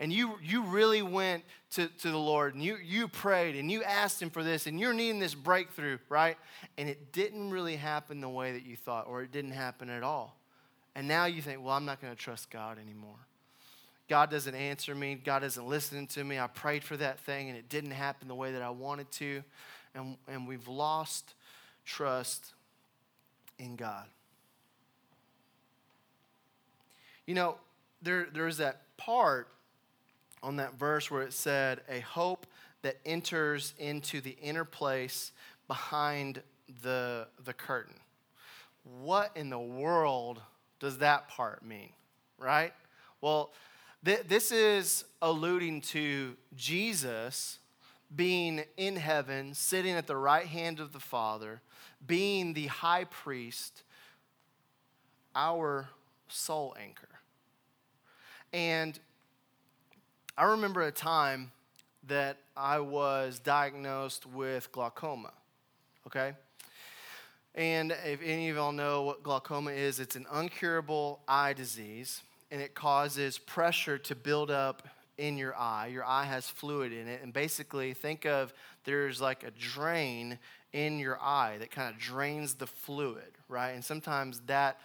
and 0.00 0.12
you, 0.12 0.38
you 0.42 0.62
really 0.62 1.02
went 1.02 1.44
to, 1.72 1.86
to 1.86 2.10
the 2.10 2.18
Lord 2.18 2.54
and 2.54 2.62
you, 2.62 2.76
you 2.84 3.08
prayed 3.08 3.56
and 3.56 3.70
you 3.70 3.82
asked 3.82 4.20
Him 4.20 4.30
for 4.30 4.42
this 4.42 4.66
and 4.66 4.78
you're 4.78 4.92
needing 4.92 5.20
this 5.20 5.34
breakthrough, 5.34 5.98
right? 6.08 6.36
And 6.76 6.88
it 6.88 7.12
didn't 7.12 7.50
really 7.50 7.76
happen 7.76 8.20
the 8.20 8.28
way 8.28 8.52
that 8.52 8.64
you 8.64 8.76
thought, 8.76 9.06
or 9.06 9.22
it 9.22 9.32
didn't 9.32 9.52
happen 9.52 9.88
at 9.88 10.02
all. 10.02 10.36
And 10.94 11.08
now 11.08 11.26
you 11.26 11.42
think, 11.42 11.64
well, 11.64 11.74
I'm 11.74 11.84
not 11.84 12.00
going 12.00 12.14
to 12.14 12.18
trust 12.18 12.50
God 12.50 12.78
anymore. 12.78 13.16
God 14.08 14.30
doesn't 14.30 14.54
answer 14.54 14.94
me. 14.94 15.14
God 15.14 15.42
isn't 15.44 15.66
listening 15.66 16.06
to 16.08 16.22
me. 16.22 16.38
I 16.38 16.46
prayed 16.46 16.84
for 16.84 16.96
that 16.96 17.18
thing 17.20 17.48
and 17.48 17.56
it 17.56 17.68
didn't 17.68 17.92
happen 17.92 18.28
the 18.28 18.34
way 18.34 18.52
that 18.52 18.62
I 18.62 18.70
wanted 18.70 19.10
to. 19.12 19.42
And, 19.94 20.16
and 20.28 20.46
we've 20.46 20.68
lost 20.68 21.34
trust 21.86 22.52
in 23.58 23.76
God. 23.76 24.06
You 27.26 27.34
know, 27.34 27.56
there, 28.02 28.26
there's 28.32 28.58
that 28.58 28.82
part 28.96 29.48
on 30.44 30.56
that 30.56 30.74
verse 30.74 31.10
where 31.10 31.22
it 31.22 31.32
said, 31.32 31.80
a 31.88 32.00
hope 32.00 32.46
that 32.82 32.98
enters 33.06 33.72
into 33.78 34.20
the 34.20 34.36
inner 34.42 34.64
place 34.64 35.32
behind 35.66 36.42
the, 36.82 37.26
the 37.44 37.54
curtain. 37.54 37.94
What 39.02 39.30
in 39.34 39.48
the 39.48 39.58
world 39.58 40.42
does 40.80 40.98
that 40.98 41.28
part 41.28 41.64
mean, 41.64 41.90
right? 42.38 42.74
Well, 43.22 43.52
th- 44.04 44.24
this 44.28 44.52
is 44.52 45.04
alluding 45.22 45.80
to 45.80 46.36
Jesus 46.54 47.58
being 48.14 48.64
in 48.76 48.96
heaven, 48.96 49.54
sitting 49.54 49.94
at 49.94 50.06
the 50.06 50.16
right 50.16 50.46
hand 50.46 50.78
of 50.78 50.92
the 50.92 51.00
Father, 51.00 51.62
being 52.06 52.52
the 52.52 52.66
high 52.66 53.04
priest, 53.04 53.82
our 55.34 55.88
soul 56.28 56.76
anchor. 56.78 57.08
And 58.52 58.98
I 60.36 60.44
remember 60.46 60.82
a 60.82 60.90
time 60.90 61.52
that 62.08 62.38
I 62.56 62.80
was 62.80 63.38
diagnosed 63.38 64.26
with 64.26 64.72
glaucoma, 64.72 65.32
okay? 66.08 66.32
And 67.54 67.92
if 68.04 68.20
any 68.20 68.48
of 68.48 68.56
y'all 68.56 68.72
know 68.72 69.02
what 69.02 69.22
glaucoma 69.22 69.70
is, 69.70 70.00
it's 70.00 70.16
an 70.16 70.26
uncurable 70.32 71.20
eye 71.28 71.52
disease. 71.52 72.22
and 72.50 72.62
it 72.62 72.74
causes 72.74 73.36
pressure 73.36 73.98
to 73.98 74.14
build 74.14 74.48
up 74.48 74.86
in 75.18 75.36
your 75.36 75.56
eye. 75.56 75.88
Your 75.88 76.04
eye 76.04 76.24
has 76.24 76.46
fluid 76.46 76.92
in 76.92 77.08
it. 77.08 77.20
And 77.22 77.32
basically, 77.32 77.94
think 77.94 78.26
of 78.26 78.52
there's 78.84 79.20
like 79.20 79.42
a 79.42 79.50
drain 79.52 80.38
in 80.72 81.00
your 81.00 81.18
eye 81.20 81.56
that 81.58 81.72
kind 81.72 81.92
of 81.92 82.00
drains 82.00 82.54
the 82.54 82.66
fluid, 82.66 83.38
right? 83.48 83.70
And 83.70 83.84
sometimes 83.84 84.40
that 84.46 84.78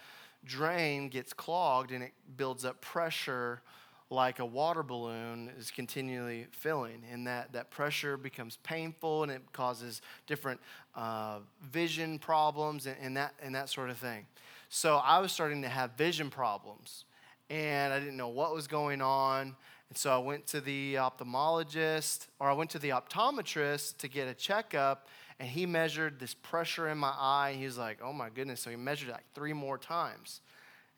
drain 0.44 1.10
gets 1.10 1.32
clogged 1.32 1.92
and 1.92 2.02
it 2.02 2.12
builds 2.36 2.64
up 2.64 2.80
pressure 2.80 3.62
like 4.10 4.40
a 4.40 4.44
water 4.44 4.82
balloon 4.82 5.50
is 5.56 5.70
continually 5.70 6.46
filling. 6.50 7.02
And 7.10 7.26
that, 7.28 7.52
that 7.52 7.70
pressure 7.70 8.16
becomes 8.16 8.58
painful 8.64 9.22
and 9.22 9.30
it 9.30 9.40
causes 9.52 10.02
different 10.26 10.60
uh, 10.96 11.38
vision 11.70 12.18
problems 12.18 12.86
and, 12.86 12.96
and, 13.00 13.16
that, 13.16 13.34
and 13.40 13.54
that 13.54 13.68
sort 13.68 13.88
of 13.88 13.96
thing. 13.96 14.26
So 14.68 14.96
I 14.96 15.20
was 15.20 15.30
starting 15.30 15.62
to 15.62 15.68
have 15.68 15.92
vision 15.92 16.28
problems 16.28 17.04
and 17.48 17.92
I 17.92 18.00
didn't 18.00 18.16
know 18.16 18.28
what 18.28 18.52
was 18.52 18.66
going 18.66 19.00
on. 19.00 19.54
And 19.88 19.98
so 19.98 20.10
I 20.10 20.18
went 20.18 20.46
to 20.48 20.60
the 20.60 20.94
ophthalmologist, 20.94 22.28
or 22.38 22.48
I 22.48 22.52
went 22.52 22.70
to 22.70 22.78
the 22.78 22.90
optometrist 22.90 23.96
to 23.98 24.08
get 24.08 24.28
a 24.28 24.34
checkup, 24.34 25.08
and 25.40 25.48
he 25.48 25.66
measured 25.66 26.20
this 26.20 26.32
pressure 26.32 26.88
in 26.88 26.98
my 26.98 27.12
eye. 27.18 27.56
He 27.58 27.64
was 27.64 27.76
like, 27.76 27.98
oh 28.00 28.12
my 28.12 28.28
goodness. 28.28 28.60
So 28.60 28.70
he 28.70 28.76
measured 28.76 29.08
it 29.08 29.12
like 29.12 29.24
three 29.34 29.52
more 29.52 29.78
times. 29.78 30.42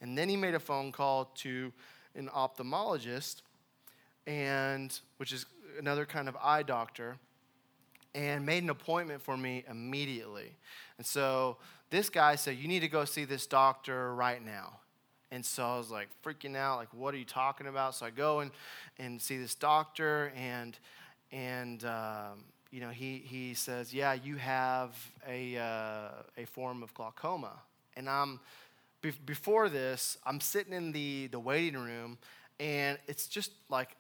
And 0.03 0.19
then 0.19 0.29
he 0.29 0.37
made 0.37 0.55
a 0.55 0.61
phone 0.61 0.93
call 0.93 1.27
to 1.37 1.73
an 2.15 2.29
ophthalmologist, 2.29 3.43
and 4.27 4.99
which 5.17 5.33
is 5.33 5.47
another 5.79 6.05
kind 6.05 6.29
of 6.29 6.37
eye 6.43 6.63
doctor, 6.63 7.17
and 8.15 8.45
made 8.45 8.63
an 8.63 8.71
appointment 8.71 9.23
for 9.23 9.37
me 9.37 9.65
immediately. 9.69 10.53
And 10.99 11.07
so 11.07 11.57
this 11.91 12.09
guy 12.09 12.37
said, 12.37 12.57
You 12.57 12.69
need 12.69 12.81
to 12.81 12.89
go 12.89 13.05
see 13.05 13.25
this 13.25 13.47
doctor 13.47 14.15
right 14.15 14.45
now. 14.45 14.81
And 15.31 15.45
so 15.45 15.65
I 15.65 15.79
was 15.79 15.91
like 15.91 16.09
freaking 16.23 16.57
out, 16.57 16.77
like, 16.77 16.93
what 16.93 17.15
are 17.15 17.17
you 17.17 17.25
talking 17.25 17.67
about? 17.67 17.95
So 17.95 18.05
I 18.05 18.11
go 18.11 18.41
and, 18.41 18.51
and 18.99 19.21
see 19.21 19.39
this 19.39 19.55
doctor, 19.55 20.31
and, 20.37 20.79
and 21.33 21.83
um, 21.87 22.45
you 22.71 22.81
know, 22.81 22.91
he, 22.91 23.23
he 23.25 23.55
says, 23.55 23.95
yeah, 23.95 24.13
you 24.13 24.37
have 24.37 24.95
a, 25.27 25.57
uh, 25.57 26.09
a 26.37 26.45
form 26.45 26.83
of 26.83 26.93
glaucoma. 26.93 27.53
And 27.97 28.11
I'm, 28.11 28.41
be- 29.03 29.13
before 29.27 29.69
this, 29.69 30.17
I'm 30.25 30.41
sitting 30.41 30.73
in 30.73 30.93
the, 30.93 31.27
the 31.27 31.39
waiting 31.39 31.79
room, 31.79 32.19
and 32.59 32.99
it's 33.07 33.27
just 33.27 33.53
like 33.69 33.97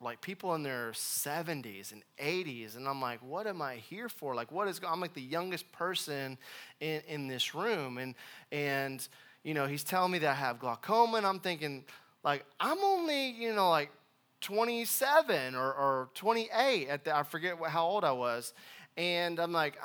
like 0.00 0.20
people 0.20 0.54
in 0.54 0.62
their 0.62 0.92
70s 0.92 1.90
and 1.90 2.04
80s 2.22 2.76
and 2.76 2.86
i'm 2.86 3.02
like 3.02 3.18
what 3.20 3.48
am 3.48 3.60
i 3.60 3.74
here 3.74 4.08
for 4.08 4.32
like 4.32 4.52
what 4.52 4.68
is 4.68 4.80
i'm 4.86 5.00
like 5.00 5.12
the 5.12 5.20
youngest 5.20 5.72
person 5.72 6.38
in, 6.78 7.02
in 7.08 7.26
this 7.26 7.52
room 7.52 7.98
and 7.98 8.14
and 8.52 9.08
you 9.48 9.54
know, 9.54 9.66
he's 9.66 9.84
telling 9.84 10.12
me 10.12 10.18
that 10.18 10.30
I 10.30 10.34
have 10.34 10.58
glaucoma, 10.58 11.16
and 11.16 11.26
I'm 11.26 11.40
thinking, 11.40 11.84
like, 12.24 12.44
I'm 12.60 12.78
only, 12.84 13.30
you 13.30 13.54
know, 13.54 13.70
like 13.70 13.90
27 14.40 15.54
or, 15.54 15.72
or 15.72 16.10
28 16.14 16.88
at 16.88 17.04
the, 17.04 17.16
I 17.16 17.22
forget 17.22 17.56
how 17.66 17.86
old 17.86 18.04
I 18.04 18.12
was. 18.12 18.52
And 18.98 19.38
I'm 19.38 19.52
like, 19.52 19.78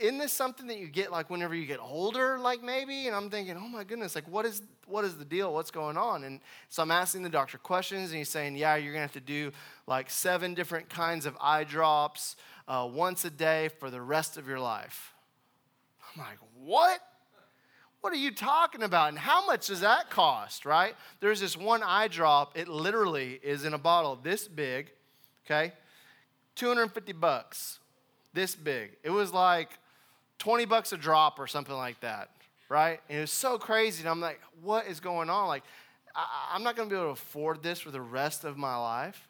isn't 0.00 0.18
this 0.18 0.32
something 0.32 0.66
that 0.66 0.78
you 0.78 0.88
get 0.88 1.12
like 1.12 1.30
whenever 1.30 1.54
you 1.54 1.66
get 1.66 1.78
older, 1.78 2.36
like 2.36 2.64
maybe? 2.64 3.06
And 3.06 3.14
I'm 3.14 3.30
thinking, 3.30 3.56
oh 3.56 3.68
my 3.68 3.84
goodness, 3.84 4.16
like 4.16 4.26
what 4.26 4.44
is 4.44 4.60
what 4.88 5.04
is 5.04 5.16
the 5.16 5.24
deal? 5.24 5.54
What's 5.54 5.70
going 5.70 5.96
on? 5.96 6.24
And 6.24 6.40
so 6.68 6.82
I'm 6.82 6.90
asking 6.90 7.22
the 7.22 7.28
doctor 7.28 7.58
questions, 7.58 8.10
and 8.10 8.18
he's 8.18 8.28
saying, 8.28 8.56
yeah, 8.56 8.74
you're 8.74 8.92
gonna 8.92 9.02
have 9.02 9.12
to 9.12 9.20
do 9.20 9.52
like 9.86 10.10
seven 10.10 10.52
different 10.52 10.88
kinds 10.88 11.26
of 11.26 11.36
eye 11.40 11.62
drops 11.62 12.34
uh, 12.66 12.88
once 12.92 13.24
a 13.24 13.30
day 13.30 13.70
for 13.78 13.88
the 13.88 14.00
rest 14.00 14.36
of 14.36 14.48
your 14.48 14.58
life. 14.58 15.14
I'm 16.12 16.22
like, 16.22 16.38
what? 16.58 17.00
What 18.00 18.12
are 18.12 18.16
you 18.16 18.32
talking 18.32 18.82
about? 18.82 19.10
And 19.10 19.18
how 19.18 19.46
much 19.46 19.68
does 19.68 19.80
that 19.82 20.10
cost, 20.10 20.66
right? 20.66 20.96
There's 21.20 21.38
this 21.38 21.56
one 21.56 21.84
eye 21.84 22.08
drop. 22.08 22.58
It 22.58 22.66
literally 22.66 23.38
is 23.44 23.64
in 23.64 23.74
a 23.74 23.78
bottle 23.78 24.18
this 24.20 24.48
big, 24.48 24.90
okay? 25.44 25.72
250 26.56 27.12
bucks, 27.12 27.78
this 28.36 28.54
big. 28.54 28.92
It 29.02 29.10
was 29.10 29.32
like 29.32 29.70
20 30.38 30.66
bucks 30.66 30.92
a 30.92 30.96
drop 30.96 31.40
or 31.40 31.48
something 31.48 31.74
like 31.74 31.98
that, 32.00 32.30
right? 32.68 33.00
And 33.08 33.18
it 33.18 33.22
was 33.22 33.32
so 33.32 33.58
crazy. 33.58 34.02
And 34.02 34.08
I'm 34.08 34.20
like, 34.20 34.40
what 34.62 34.86
is 34.86 35.00
going 35.00 35.28
on? 35.28 35.48
Like, 35.48 35.64
I, 36.14 36.54
am 36.54 36.62
not 36.62 36.76
going 36.76 36.88
to 36.88 36.94
be 36.94 36.98
able 36.98 37.08
to 37.08 37.20
afford 37.20 37.62
this 37.62 37.80
for 37.80 37.90
the 37.90 38.00
rest 38.00 38.44
of 38.44 38.56
my 38.56 38.76
life. 38.76 39.26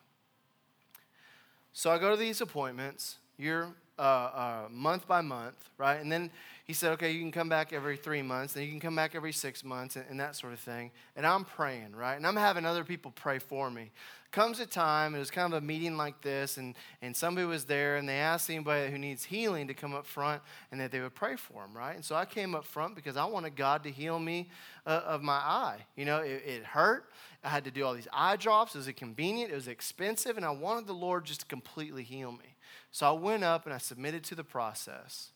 So 1.72 1.90
I 1.90 1.98
go 1.98 2.10
to 2.10 2.16
these 2.16 2.40
appointments 2.40 3.16
year, 3.38 3.68
uh, 3.98 4.02
uh, 4.02 4.68
month 4.70 5.06
by 5.06 5.20
month, 5.20 5.70
right? 5.78 6.00
And 6.00 6.10
then 6.10 6.30
he 6.64 6.72
said, 6.72 6.92
okay, 6.92 7.12
you 7.12 7.20
can 7.20 7.30
come 7.30 7.48
back 7.48 7.72
every 7.72 7.96
three 7.96 8.22
months, 8.22 8.54
then 8.54 8.64
you 8.64 8.70
can 8.70 8.80
come 8.80 8.96
back 8.96 9.14
every 9.14 9.32
six 9.32 9.62
months, 9.62 9.96
and, 9.96 10.04
and, 10.10 10.18
that 10.18 10.34
sort 10.34 10.52
of 10.52 10.58
thing. 10.58 10.90
And 11.14 11.24
I'm 11.24 11.44
praying, 11.44 11.94
right? 11.94 12.14
And 12.14 12.26
I'm 12.26 12.36
having 12.36 12.64
other 12.64 12.82
people 12.82 13.12
pray 13.14 13.38
for 13.38 13.70
me. 13.70 13.90
Comes 14.36 14.60
a 14.60 14.66
time, 14.66 15.14
it 15.14 15.18
was 15.18 15.30
kind 15.30 15.50
of 15.50 15.62
a 15.62 15.64
meeting 15.64 15.96
like 15.96 16.20
this, 16.20 16.58
and, 16.58 16.74
and 17.00 17.16
somebody 17.16 17.46
was 17.46 17.64
there, 17.64 17.96
and 17.96 18.06
they 18.06 18.18
asked 18.18 18.50
anybody 18.50 18.90
who 18.90 18.98
needs 18.98 19.24
healing 19.24 19.66
to 19.68 19.72
come 19.72 19.94
up 19.94 20.04
front 20.04 20.42
and 20.70 20.78
that 20.78 20.92
they 20.92 21.00
would 21.00 21.14
pray 21.14 21.36
for 21.36 21.62
them, 21.62 21.74
right? 21.74 21.94
And 21.94 22.04
so 22.04 22.14
I 22.14 22.26
came 22.26 22.54
up 22.54 22.66
front 22.66 22.96
because 22.96 23.16
I 23.16 23.24
wanted 23.24 23.56
God 23.56 23.82
to 23.84 23.90
heal 23.90 24.18
me 24.18 24.50
uh, 24.84 25.00
of 25.06 25.22
my 25.22 25.38
eye. 25.38 25.86
You 25.96 26.04
know, 26.04 26.18
it, 26.18 26.42
it 26.46 26.64
hurt. 26.64 27.06
I 27.42 27.48
had 27.48 27.64
to 27.64 27.70
do 27.70 27.82
all 27.86 27.94
these 27.94 28.08
eye 28.12 28.36
drops. 28.36 28.74
It 28.74 28.78
was 28.78 28.88
inconvenient, 28.88 29.52
it 29.52 29.54
was 29.54 29.68
expensive, 29.68 30.36
and 30.36 30.44
I 30.44 30.50
wanted 30.50 30.86
the 30.86 30.92
Lord 30.92 31.24
just 31.24 31.40
to 31.40 31.46
completely 31.46 32.02
heal 32.02 32.30
me. 32.30 32.56
So 32.92 33.06
I 33.06 33.12
went 33.18 33.42
up 33.42 33.64
and 33.64 33.72
I 33.72 33.78
submitted 33.78 34.22
to 34.24 34.34
the 34.34 34.44
process 34.44 35.30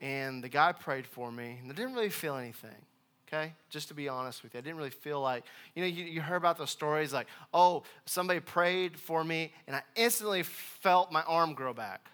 and 0.00 0.42
the 0.42 0.48
guy 0.48 0.72
prayed 0.72 1.06
for 1.06 1.30
me, 1.30 1.58
and 1.62 1.70
I 1.70 1.74
didn't 1.76 1.94
really 1.94 2.10
feel 2.10 2.34
anything. 2.34 2.84
Okay, 3.32 3.54
just 3.70 3.88
to 3.88 3.94
be 3.94 4.10
honest 4.10 4.42
with 4.42 4.52
you, 4.52 4.58
I 4.58 4.60
didn't 4.60 4.76
really 4.76 4.90
feel 4.90 5.18
like, 5.18 5.44
you 5.74 5.80
know, 5.80 5.88
you, 5.88 6.04
you 6.04 6.20
heard 6.20 6.36
about 6.36 6.58
those 6.58 6.68
stories 6.68 7.14
like, 7.14 7.26
oh, 7.54 7.82
somebody 8.04 8.40
prayed 8.40 8.98
for 8.98 9.24
me, 9.24 9.52
and 9.66 9.74
I 9.74 9.80
instantly 9.96 10.42
felt 10.42 11.10
my 11.10 11.22
arm 11.22 11.54
grow 11.54 11.72
back, 11.72 12.10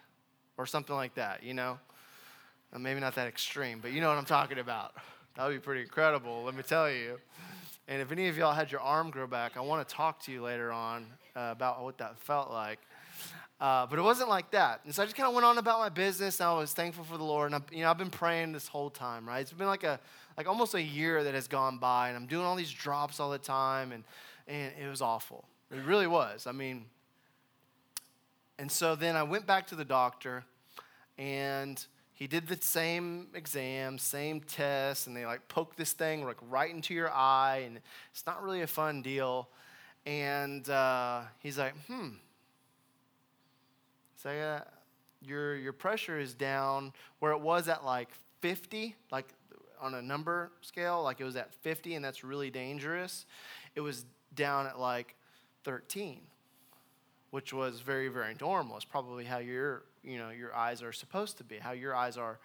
or 0.57 0.65
something 0.65 0.95
like 0.95 1.15
that, 1.15 1.43
you 1.43 1.53
know? 1.53 1.77
maybe 2.77 2.99
not 2.99 3.15
that 3.15 3.27
extreme, 3.27 3.79
but 3.81 3.91
you 3.91 3.99
know 3.99 4.07
what 4.07 4.17
I'm 4.17 4.25
talking 4.25 4.59
about. 4.59 4.93
That 5.35 5.45
would 5.45 5.53
be 5.53 5.59
pretty 5.59 5.81
incredible, 5.81 6.43
let 6.43 6.55
me 6.55 6.63
tell 6.63 6.89
you. 6.89 7.19
And 7.87 8.01
if 8.01 8.11
any 8.11 8.27
of 8.27 8.37
y'all 8.37 8.53
had 8.53 8.71
your 8.71 8.81
arm 8.81 9.09
grow 9.09 9.27
back, 9.27 9.57
I 9.57 9.61
want 9.61 9.85
to 9.87 9.93
talk 9.93 10.21
to 10.23 10.31
you 10.31 10.41
later 10.41 10.71
on 10.71 11.05
uh, 11.35 11.49
about 11.51 11.83
what 11.83 11.97
that 11.97 12.17
felt 12.19 12.51
like. 12.51 12.79
Uh, 13.59 13.85
but 13.85 13.99
it 13.99 14.01
wasn't 14.01 14.29
like 14.29 14.51
that. 14.51 14.81
And 14.85 14.95
so 14.95 15.03
I 15.03 15.05
just 15.05 15.17
kind 15.17 15.27
of 15.27 15.33
went 15.33 15.45
on 15.45 15.57
about 15.57 15.79
my 15.79 15.89
business. 15.89 16.39
And 16.39 16.47
I 16.47 16.53
was 16.53 16.71
thankful 16.71 17.03
for 17.03 17.17
the 17.17 17.23
Lord. 17.23 17.51
And 17.51 17.61
I, 17.61 17.75
you 17.75 17.83
know, 17.83 17.89
I've 17.89 17.97
been 17.97 18.09
praying 18.09 18.53
this 18.53 18.67
whole 18.67 18.89
time, 18.89 19.27
right? 19.27 19.41
It's 19.41 19.51
been 19.51 19.67
like 19.67 19.83
a 19.83 19.99
like 20.37 20.47
almost 20.47 20.73
a 20.73 20.81
year 20.81 21.25
that 21.25 21.33
has 21.33 21.49
gone 21.49 21.79
by, 21.79 22.07
and 22.07 22.15
I'm 22.15 22.25
doing 22.25 22.45
all 22.45 22.55
these 22.55 22.71
drops 22.71 23.19
all 23.19 23.29
the 23.29 23.37
time, 23.37 23.91
and 23.91 24.05
and 24.47 24.71
it 24.81 24.87
was 24.87 25.01
awful. 25.01 25.43
It 25.69 25.83
really 25.83 26.07
was. 26.07 26.47
I 26.47 26.53
mean, 26.53 26.85
and 28.57 28.71
so 28.71 28.95
then 28.95 29.17
I 29.17 29.23
went 29.23 29.45
back 29.45 29.67
to 29.67 29.75
the 29.75 29.83
doctor, 29.83 30.45
and 31.17 31.85
he 32.13 32.27
did 32.27 32.47
the 32.47 32.57
same 32.61 33.27
exam, 33.33 33.97
same 33.97 34.39
test, 34.39 35.07
and 35.07 35.15
they 35.15 35.25
like 35.25 35.49
poke 35.49 35.75
this 35.75 35.91
thing 35.91 36.23
like 36.23 36.37
right 36.49 36.73
into 36.73 36.93
your 36.93 37.11
eye, 37.11 37.63
and 37.65 37.81
it's 38.11 38.25
not 38.25 38.41
really 38.41 38.61
a 38.61 38.67
fun 38.67 39.01
deal. 39.01 39.49
And 40.05 40.67
uh, 40.69 41.23
he's 41.39 41.57
like, 41.57 41.73
hmm 41.87 42.11
so 44.21 44.29
uh, 44.29 44.61
your, 45.25 45.55
your 45.55 45.71
pressure 45.71 46.19
is 46.19 46.33
down 46.33 46.91
where 47.19 47.31
it 47.31 47.39
was 47.39 47.69
at 47.69 47.85
like 47.85 48.09
50, 48.41 48.93
like 49.11 49.27
on 49.81 49.93
a 49.93 50.01
number 50.01 50.51
scale, 50.61 51.03
like 51.03 51.21
it 51.21 51.23
was 51.23 51.37
at 51.37 51.53
50, 51.53 51.95
and 51.95 52.03
that's 52.03 52.21
really 52.21 52.49
dangerous. 52.49 53.25
It 53.75 53.81
was 53.81 54.05
down 54.35 54.67
at 54.67 54.77
like 54.77 55.15
13, 55.63 56.19
which 57.31 57.53
was 57.53 57.79
very, 57.79 58.09
very 58.09 58.35
normal. 58.41 58.75
It's 58.75 58.83
probably 58.83 59.23
how 59.23 59.37
your, 59.37 59.83
you 60.03 60.17
know, 60.17 60.31
your 60.31 60.53
eyes 60.53 60.83
are 60.83 60.91
supposed 60.91 61.37
to 61.37 61.45
be, 61.45 61.57
how 61.57 61.71
your 61.71 61.95
eyes 61.95 62.17
are 62.17 62.39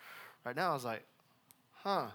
right 0.44 0.54
now. 0.54 0.70
I 0.70 0.74
was 0.74 0.84
like, 0.84 1.02
huh. 1.72 2.06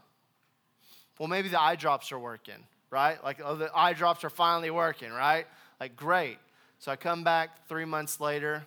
Well, 1.19 1.27
maybe 1.27 1.49
the 1.49 1.61
eye 1.61 1.75
drops 1.75 2.13
are 2.13 2.19
working, 2.19 2.63
right? 2.91 3.21
Like, 3.21 3.41
oh, 3.43 3.57
the 3.57 3.69
eye 3.75 3.91
drops 3.91 4.23
are 4.23 4.29
finally 4.29 4.71
working, 4.71 5.11
right? 5.11 5.47
Like, 5.81 5.97
great. 5.97 6.37
So 6.77 6.93
I 6.93 6.95
come 6.95 7.25
back 7.25 7.67
three 7.67 7.83
months 7.83 8.21
later 8.21 8.65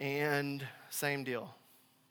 and 0.00 0.66
same 0.90 1.24
deal. 1.24 1.54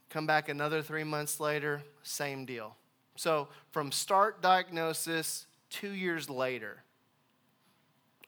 Come 0.10 0.28
back 0.28 0.50
another 0.50 0.82
three 0.82 1.04
months 1.04 1.39
later, 1.39 1.84
same 2.04 2.46
deal. 2.46 2.76
So 3.15 3.48
from 3.72 3.91
start 3.91 4.41
diagnosis, 4.41 5.48
two 5.69 5.91
years 5.91 6.30
later, 6.30 6.84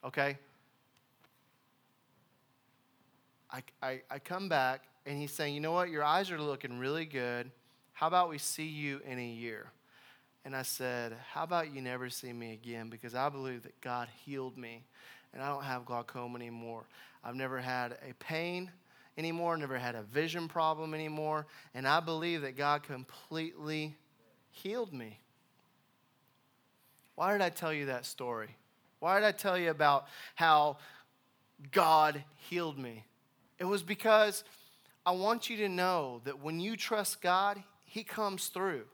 okay? 0.04 0.38
I, 3.50 3.62
I, 3.82 4.00
I 4.10 4.18
come 4.18 4.48
back 4.48 4.82
and 5.06 5.18
he's 5.18 5.32
saying, 5.32 5.54
you 5.54 5.60
know 5.60 5.72
what, 5.72 5.90
your 5.90 6.04
eyes 6.04 6.30
are 6.30 6.40
looking 6.40 6.78
really 6.78 7.04
good. 7.04 7.50
How 7.92 8.08
about 8.08 8.28
we 8.28 8.38
see 8.38 8.66
you 8.66 9.00
in 9.06 9.18
a 9.18 9.26
year? 9.26 9.70
And 10.44 10.54
I 10.54 10.62
said, 10.62 11.16
How 11.32 11.42
about 11.42 11.74
you 11.74 11.82
never 11.82 12.08
see 12.08 12.32
me 12.32 12.52
again? 12.52 12.88
Because 12.88 13.16
I 13.16 13.28
believe 13.28 13.64
that 13.64 13.80
God 13.80 14.08
healed 14.24 14.56
me 14.56 14.84
and 15.32 15.42
I 15.42 15.48
don't 15.48 15.64
have 15.64 15.84
glaucoma 15.84 16.38
anymore. 16.38 16.84
I've 17.24 17.34
never 17.34 17.60
had 17.60 17.98
a 18.08 18.14
pain 18.20 18.70
anymore, 19.18 19.56
never 19.56 19.78
had 19.78 19.94
a 19.94 20.02
vision 20.02 20.48
problem 20.48 20.94
anymore. 20.94 21.46
And 21.74 21.86
I 21.86 22.00
believe 22.00 22.42
that 22.42 22.56
God 22.56 22.82
completely 22.82 23.96
healed 24.50 24.92
me. 24.92 25.18
Why 27.14 27.32
did 27.32 27.40
I 27.40 27.48
tell 27.48 27.72
you 27.72 27.86
that 27.86 28.04
story? 28.04 28.56
Why 29.00 29.18
did 29.18 29.26
I 29.26 29.32
tell 29.32 29.58
you 29.58 29.70
about 29.70 30.06
how 30.34 30.78
God 31.70 32.22
healed 32.36 32.78
me? 32.78 33.04
It 33.58 33.64
was 33.64 33.82
because 33.82 34.44
I 35.04 35.12
want 35.12 35.48
you 35.48 35.56
to 35.58 35.68
know 35.68 36.20
that 36.24 36.42
when 36.42 36.60
you 36.60 36.76
trust 36.76 37.22
God, 37.22 37.62
He 37.84 38.04
comes 38.04 38.48
through. 38.48 38.84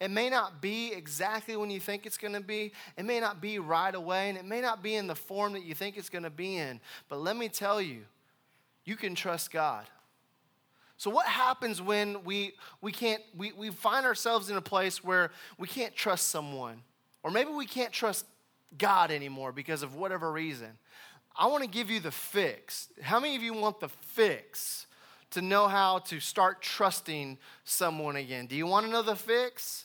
It 0.00 0.10
may 0.10 0.30
not 0.30 0.62
be 0.62 0.92
exactly 0.92 1.56
when 1.56 1.70
you 1.70 1.80
think 1.80 2.06
it's 2.06 2.18
going 2.18 2.34
to 2.34 2.40
be. 2.40 2.72
It 2.96 3.04
may 3.04 3.18
not 3.18 3.40
be 3.40 3.58
right 3.58 3.94
away, 3.94 4.28
and 4.28 4.38
it 4.38 4.44
may 4.44 4.60
not 4.60 4.82
be 4.82 4.94
in 4.94 5.08
the 5.08 5.14
form 5.16 5.54
that 5.54 5.64
you 5.64 5.74
think 5.74 5.96
it's 5.96 6.08
going 6.08 6.22
to 6.22 6.30
be 6.30 6.56
in. 6.56 6.80
But 7.08 7.20
let 7.20 7.36
me 7.36 7.48
tell 7.48 7.80
you, 7.80 8.02
you 8.88 8.96
can 8.96 9.14
trust 9.14 9.50
God. 9.50 9.84
So 10.96 11.10
what 11.10 11.26
happens 11.26 11.80
when 11.80 12.24
we 12.24 12.54
we 12.80 12.90
can't 12.90 13.22
we, 13.36 13.52
we 13.52 13.70
find 13.70 14.06
ourselves 14.06 14.50
in 14.50 14.56
a 14.56 14.62
place 14.62 15.04
where 15.04 15.30
we 15.58 15.68
can't 15.68 15.94
trust 15.94 16.28
someone? 16.28 16.82
Or 17.22 17.30
maybe 17.30 17.50
we 17.50 17.66
can't 17.66 17.92
trust 17.92 18.24
God 18.76 19.10
anymore 19.10 19.52
because 19.52 19.82
of 19.82 19.94
whatever 19.94 20.32
reason. 20.32 20.78
I 21.36 21.46
want 21.46 21.62
to 21.62 21.68
give 21.68 21.90
you 21.90 22.00
the 22.00 22.10
fix. 22.10 22.88
How 23.00 23.20
many 23.20 23.36
of 23.36 23.42
you 23.42 23.52
want 23.52 23.78
the 23.78 23.88
fix 23.88 24.86
to 25.30 25.42
know 25.42 25.68
how 25.68 25.98
to 26.00 26.18
start 26.18 26.62
trusting 26.62 27.38
someone 27.64 28.16
again? 28.16 28.46
Do 28.46 28.56
you 28.56 28.66
want 28.66 28.86
to 28.86 28.92
know 28.92 29.02
the 29.02 29.14
fix? 29.14 29.84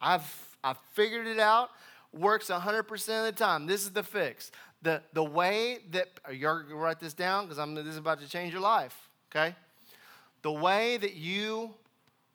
I've, 0.00 0.56
I've 0.64 0.78
figured 0.94 1.26
it 1.26 1.38
out. 1.38 1.70
Works 2.12 2.48
100% 2.48 2.90
of 3.18 3.24
the 3.26 3.32
time. 3.32 3.66
This 3.66 3.82
is 3.82 3.90
the 3.90 4.02
fix. 4.02 4.50
The, 4.86 5.02
the 5.14 5.24
way 5.24 5.80
that, 5.90 6.06
you're 6.32 6.60
going 6.60 6.68
to 6.68 6.76
write 6.76 7.00
this 7.00 7.12
down 7.12 7.48
because 7.48 7.74
this 7.74 7.86
is 7.86 7.96
about 7.96 8.20
to 8.20 8.28
change 8.28 8.52
your 8.52 8.62
life, 8.62 8.96
okay? 9.32 9.56
The 10.42 10.52
way 10.52 10.96
that 10.96 11.14
you 11.14 11.74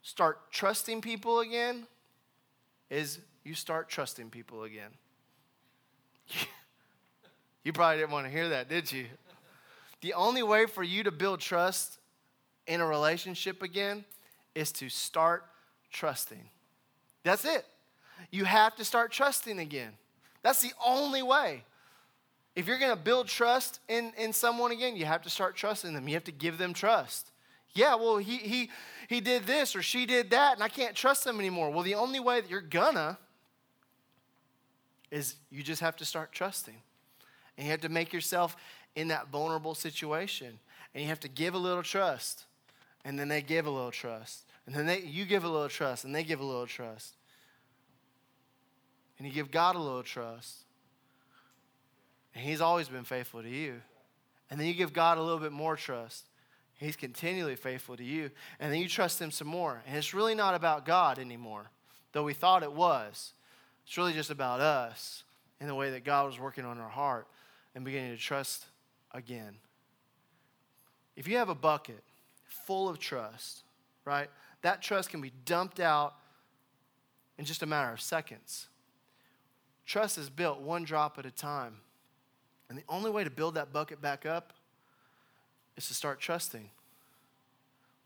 start 0.01 0.51
trusting 0.51 0.99
people 0.99 1.39
again 1.39 1.87
is 2.89 3.19
you 3.45 3.53
start 3.53 3.87
trusting 3.87 4.31
people 4.31 4.63
again. 4.63 4.89
you 7.63 7.71
probably 7.71 7.99
didn't 7.99 8.11
want 8.11 8.25
to 8.25 8.31
hear 8.33 8.49
that, 8.49 8.67
did 8.67 8.91
you? 8.91 9.05
The 10.01 10.13
only 10.13 10.43
way 10.43 10.65
for 10.65 10.83
you 10.83 11.03
to 11.03 11.11
build 11.11 11.39
trust 11.39 11.99
in 12.67 12.81
a 12.81 12.85
relationship 12.85 13.63
again 13.63 14.03
is 14.55 14.73
to 14.73 14.89
start 14.89 15.45
trusting. 15.89 16.49
That's 17.23 17.45
it. 17.45 17.65
You 18.29 18.43
have 18.43 18.75
to 18.75 18.83
start 18.83 19.13
trusting 19.13 19.57
again. 19.57 19.93
That's 20.43 20.59
the 20.59 20.73
only 20.85 21.23
way. 21.23 21.63
If 22.55 22.67
you're 22.67 22.79
going 22.79 22.95
to 22.95 23.01
build 23.01 23.27
trust 23.27 23.79
in, 23.87 24.11
in 24.17 24.33
someone 24.33 24.71
again, 24.71 24.95
you 24.95 25.05
have 25.05 25.21
to 25.23 25.29
start 25.29 25.55
trusting 25.55 25.93
them. 25.93 26.07
You 26.07 26.15
have 26.15 26.25
to 26.25 26.31
give 26.31 26.57
them 26.57 26.73
trust. 26.73 27.31
Yeah, 27.73 27.95
well, 27.95 28.17
he, 28.17 28.37
he, 28.37 28.69
he 29.07 29.21
did 29.21 29.45
this 29.45 29.75
or 29.75 29.81
she 29.81 30.05
did 30.05 30.31
that, 30.31 30.55
and 30.55 30.63
I 30.63 30.67
can't 30.67 30.95
trust 30.95 31.23
them 31.23 31.39
anymore. 31.39 31.69
Well, 31.69 31.83
the 31.83 31.95
only 31.95 32.19
way 32.19 32.41
that 32.41 32.49
you're 32.49 32.59
gonna 32.59 33.17
is 35.09 35.35
you 35.49 35.63
just 35.63 35.81
have 35.81 35.95
to 35.97 36.05
start 36.05 36.31
trusting. 36.31 36.75
And 37.57 37.65
you 37.65 37.71
have 37.71 37.81
to 37.81 37.89
make 37.89 38.11
yourself 38.11 38.55
in 38.95 39.09
that 39.09 39.29
vulnerable 39.29 39.75
situation. 39.75 40.59
And 40.93 41.03
you 41.03 41.09
have 41.09 41.19
to 41.21 41.29
give 41.29 41.53
a 41.53 41.57
little 41.57 41.83
trust. 41.83 42.45
And 43.05 43.17
then 43.17 43.27
they 43.27 43.41
give 43.41 43.65
a 43.65 43.69
little 43.69 43.91
trust. 43.91 44.45
And 44.65 44.75
then 44.75 44.85
they, 44.85 44.99
you 45.01 45.25
give 45.25 45.43
a 45.43 45.49
little 45.49 45.69
trust, 45.69 46.05
and 46.05 46.13
they 46.13 46.23
give 46.23 46.39
a 46.39 46.45
little 46.45 46.67
trust. 46.67 47.15
And 49.17 49.27
you 49.27 49.33
give 49.33 49.51
God 49.51 49.75
a 49.75 49.79
little 49.79 50.03
trust. 50.03 50.65
And 52.35 52.43
He's 52.43 52.61
always 52.61 52.87
been 52.87 53.03
faithful 53.03 53.41
to 53.41 53.49
you. 53.49 53.81
And 54.49 54.59
then 54.59 54.67
you 54.67 54.73
give 54.73 54.93
God 54.93 55.17
a 55.17 55.21
little 55.21 55.39
bit 55.39 55.51
more 55.51 55.75
trust. 55.75 56.25
He's 56.77 56.95
continually 56.95 57.55
faithful 57.55 57.95
to 57.95 58.03
you. 58.03 58.31
And 58.59 58.71
then 58.71 58.79
you 58.79 58.87
trust 58.87 59.21
Him 59.21 59.31
some 59.31 59.47
more. 59.47 59.81
And 59.87 59.97
it's 59.97 60.13
really 60.13 60.35
not 60.35 60.55
about 60.55 60.85
God 60.85 61.19
anymore, 61.19 61.69
though 62.11 62.23
we 62.23 62.33
thought 62.33 62.63
it 62.63 62.73
was. 62.73 63.33
It's 63.85 63.97
really 63.97 64.13
just 64.13 64.29
about 64.29 64.59
us 64.59 65.23
and 65.59 65.69
the 65.69 65.75
way 65.75 65.91
that 65.91 66.03
God 66.03 66.25
was 66.25 66.39
working 66.39 66.65
on 66.65 66.79
our 66.79 66.89
heart 66.89 67.27
and 67.75 67.85
beginning 67.85 68.11
to 68.11 68.21
trust 68.21 68.65
again. 69.11 69.55
If 71.15 71.27
you 71.27 71.37
have 71.37 71.49
a 71.49 71.55
bucket 71.55 72.03
full 72.65 72.89
of 72.89 72.99
trust, 72.99 73.63
right, 74.05 74.29
that 74.61 74.81
trust 74.81 75.09
can 75.09 75.21
be 75.21 75.31
dumped 75.45 75.79
out 75.79 76.15
in 77.37 77.45
just 77.45 77.63
a 77.63 77.65
matter 77.65 77.91
of 77.91 78.01
seconds. 78.01 78.67
Trust 79.85 80.17
is 80.17 80.29
built 80.29 80.61
one 80.61 80.83
drop 80.83 81.19
at 81.19 81.25
a 81.25 81.31
time. 81.31 81.77
And 82.71 82.79
the 82.79 82.85
only 82.87 83.11
way 83.11 83.25
to 83.25 83.29
build 83.29 83.55
that 83.55 83.73
bucket 83.73 84.01
back 84.01 84.25
up 84.25 84.53
is 85.75 85.89
to 85.89 85.93
start 85.93 86.21
trusting. 86.21 86.69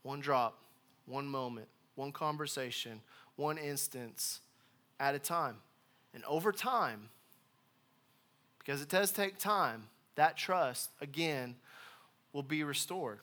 One 0.02 0.18
drop, 0.18 0.58
one 1.06 1.28
moment, 1.28 1.68
one 1.94 2.10
conversation, 2.10 3.00
one 3.36 3.58
instance 3.58 4.40
at 4.98 5.14
a 5.14 5.20
time. 5.20 5.58
And 6.14 6.24
over 6.24 6.50
time, 6.50 7.10
because 8.58 8.82
it 8.82 8.88
does 8.88 9.12
take 9.12 9.38
time, 9.38 9.84
that 10.16 10.36
trust, 10.36 10.90
again, 11.00 11.54
will 12.32 12.42
be 12.42 12.64
restored. 12.64 13.20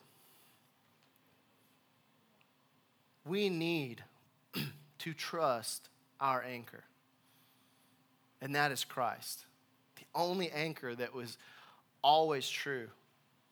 We 3.26 3.50
need 3.50 4.02
to 5.00 5.12
trust 5.12 5.90
our 6.18 6.42
anchor, 6.42 6.84
and 8.40 8.54
that 8.54 8.72
is 8.72 8.82
Christ. 8.82 9.44
The 9.96 10.06
only 10.14 10.50
anchor 10.50 10.94
that 10.94 11.14
was 11.14 11.38
always 12.02 12.48
true, 12.48 12.88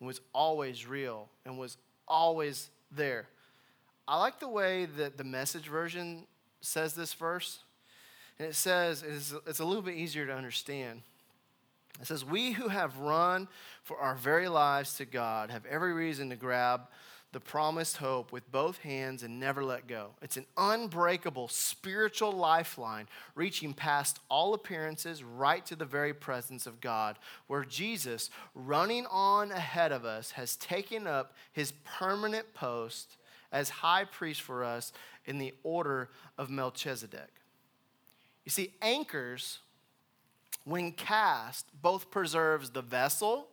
was 0.00 0.20
always 0.32 0.86
real, 0.86 1.28
and 1.44 1.58
was 1.58 1.76
always 2.06 2.70
there. 2.90 3.26
I 4.06 4.18
like 4.18 4.40
the 4.40 4.48
way 4.48 4.86
that 4.96 5.16
the 5.16 5.24
message 5.24 5.68
version 5.68 6.26
says 6.60 6.94
this 6.94 7.14
verse. 7.14 7.60
And 8.38 8.48
it 8.48 8.54
says, 8.54 9.04
it's, 9.06 9.34
it's 9.46 9.60
a 9.60 9.64
little 9.64 9.82
bit 9.82 9.94
easier 9.94 10.26
to 10.26 10.34
understand. 10.34 11.02
It 12.00 12.06
says, 12.06 12.24
We 12.24 12.52
who 12.52 12.68
have 12.68 12.98
run 12.98 13.48
for 13.82 13.98
our 13.98 14.14
very 14.14 14.48
lives 14.48 14.94
to 14.96 15.04
God 15.04 15.50
have 15.50 15.66
every 15.66 15.92
reason 15.92 16.30
to 16.30 16.36
grab 16.36 16.82
the 17.32 17.40
promised 17.40 17.96
hope 17.96 18.30
with 18.30 18.50
both 18.52 18.78
hands 18.78 19.22
and 19.22 19.40
never 19.40 19.64
let 19.64 19.86
go. 19.86 20.10
It's 20.20 20.36
an 20.36 20.46
unbreakable 20.56 21.48
spiritual 21.48 22.32
lifeline 22.32 23.08
reaching 23.34 23.72
past 23.72 24.20
all 24.28 24.52
appearances 24.52 25.24
right 25.24 25.64
to 25.66 25.74
the 25.74 25.86
very 25.86 26.12
presence 26.12 26.66
of 26.66 26.80
God, 26.80 27.18
where 27.46 27.64
Jesus, 27.64 28.28
running 28.54 29.06
on 29.10 29.50
ahead 29.50 29.92
of 29.92 30.04
us, 30.04 30.32
has 30.32 30.56
taken 30.56 31.06
up 31.06 31.34
his 31.52 31.72
permanent 31.84 32.52
post 32.52 33.16
as 33.50 33.70
high 33.70 34.04
priest 34.04 34.42
for 34.42 34.62
us 34.62 34.92
in 35.24 35.38
the 35.38 35.54
order 35.62 36.10
of 36.36 36.50
Melchizedek. 36.50 37.30
You 38.44 38.50
see, 38.50 38.74
anchors, 38.82 39.58
when 40.64 40.92
cast, 40.92 41.66
both 41.80 42.10
preserves 42.10 42.70
the 42.70 42.82
vessel 42.82 43.48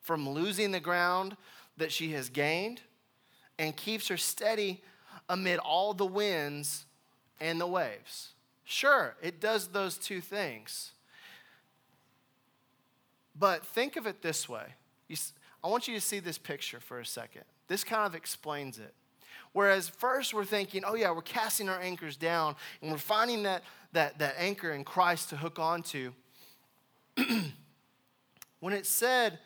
from 0.00 0.28
losing 0.28 0.70
the 0.70 0.80
ground 0.80 1.36
that 1.76 1.92
she 1.92 2.12
has 2.12 2.28
gained 2.28 2.80
and 3.58 3.76
keeps 3.76 4.08
her 4.08 4.16
steady 4.16 4.82
amid 5.28 5.58
all 5.58 5.94
the 5.94 6.06
winds 6.06 6.86
and 7.40 7.60
the 7.60 7.66
waves. 7.66 8.32
Sure, 8.64 9.14
it 9.22 9.40
does 9.40 9.68
those 9.68 9.96
two 9.96 10.20
things. 10.20 10.92
But 13.38 13.64
think 13.64 13.96
of 13.96 14.06
it 14.06 14.22
this 14.22 14.48
way. 14.48 14.74
I 15.62 15.68
want 15.68 15.88
you 15.88 15.94
to 15.94 16.00
see 16.00 16.20
this 16.20 16.38
picture 16.38 16.80
for 16.80 17.00
a 17.00 17.06
second. 17.06 17.42
This 17.68 17.84
kind 17.84 18.06
of 18.06 18.14
explains 18.14 18.78
it. 18.78 18.94
Whereas 19.52 19.88
first 19.88 20.34
we're 20.34 20.44
thinking, 20.44 20.84
oh 20.86 20.94
yeah, 20.94 21.10
we're 21.10 21.22
casting 21.22 21.68
our 21.68 21.80
anchors 21.80 22.16
down 22.16 22.56
and 22.82 22.90
we're 22.90 22.98
finding 22.98 23.42
that, 23.44 23.62
that, 23.92 24.18
that 24.18 24.34
anchor 24.38 24.72
in 24.72 24.84
Christ 24.84 25.30
to 25.30 25.36
hook 25.36 25.58
onto. 25.58 26.12
when 28.60 28.72
it 28.72 28.86
said, 28.86 29.38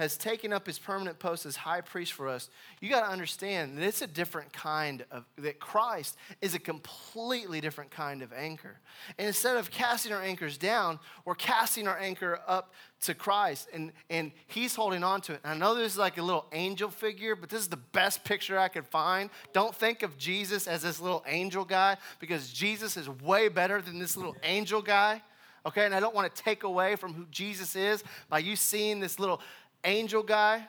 has 0.00 0.16
taken 0.16 0.50
up 0.50 0.66
his 0.66 0.78
permanent 0.78 1.18
post 1.18 1.44
as 1.44 1.56
high 1.56 1.82
priest 1.82 2.14
for 2.14 2.26
us, 2.26 2.48
you 2.80 2.88
got 2.88 3.00
to 3.00 3.12
understand 3.12 3.76
that 3.76 3.84
it's 3.84 4.00
a 4.00 4.06
different 4.06 4.50
kind 4.50 5.04
of, 5.10 5.26
that 5.36 5.60
Christ 5.60 6.16
is 6.40 6.54
a 6.54 6.58
completely 6.58 7.60
different 7.60 7.90
kind 7.90 8.22
of 8.22 8.32
anchor. 8.32 8.80
And 9.18 9.26
instead 9.26 9.58
of 9.58 9.70
casting 9.70 10.14
our 10.14 10.22
anchors 10.22 10.56
down, 10.56 11.00
we're 11.26 11.34
casting 11.34 11.86
our 11.86 11.98
anchor 11.98 12.40
up 12.48 12.72
to 13.02 13.12
Christ, 13.12 13.68
and, 13.74 13.92
and 14.08 14.32
he's 14.46 14.74
holding 14.74 15.04
on 15.04 15.20
to 15.22 15.34
it. 15.34 15.40
And 15.44 15.52
I 15.52 15.56
know 15.58 15.74
this 15.74 15.92
is 15.92 15.98
like 15.98 16.16
a 16.16 16.22
little 16.22 16.46
angel 16.52 16.88
figure, 16.88 17.36
but 17.36 17.50
this 17.50 17.60
is 17.60 17.68
the 17.68 17.76
best 17.76 18.24
picture 18.24 18.58
I 18.58 18.68
could 18.68 18.86
find. 18.86 19.28
Don't 19.52 19.74
think 19.74 20.02
of 20.02 20.16
Jesus 20.16 20.66
as 20.66 20.80
this 20.80 20.98
little 20.98 21.22
angel 21.26 21.66
guy, 21.66 21.98
because 22.20 22.50
Jesus 22.50 22.96
is 22.96 23.06
way 23.06 23.48
better 23.48 23.82
than 23.82 23.98
this 23.98 24.16
little 24.16 24.36
angel 24.42 24.80
guy 24.80 25.20
okay? 25.66 25.84
And 25.84 25.94
I 25.94 26.00
don't 26.00 26.14
want 26.14 26.34
to 26.34 26.42
take 26.42 26.62
away 26.62 26.96
from 26.96 27.14
who 27.14 27.26
Jesus 27.30 27.76
is 27.76 28.02
by 28.28 28.38
you 28.38 28.56
seeing 28.56 29.00
this 29.00 29.18
little 29.18 29.40
angel 29.84 30.22
guy, 30.22 30.66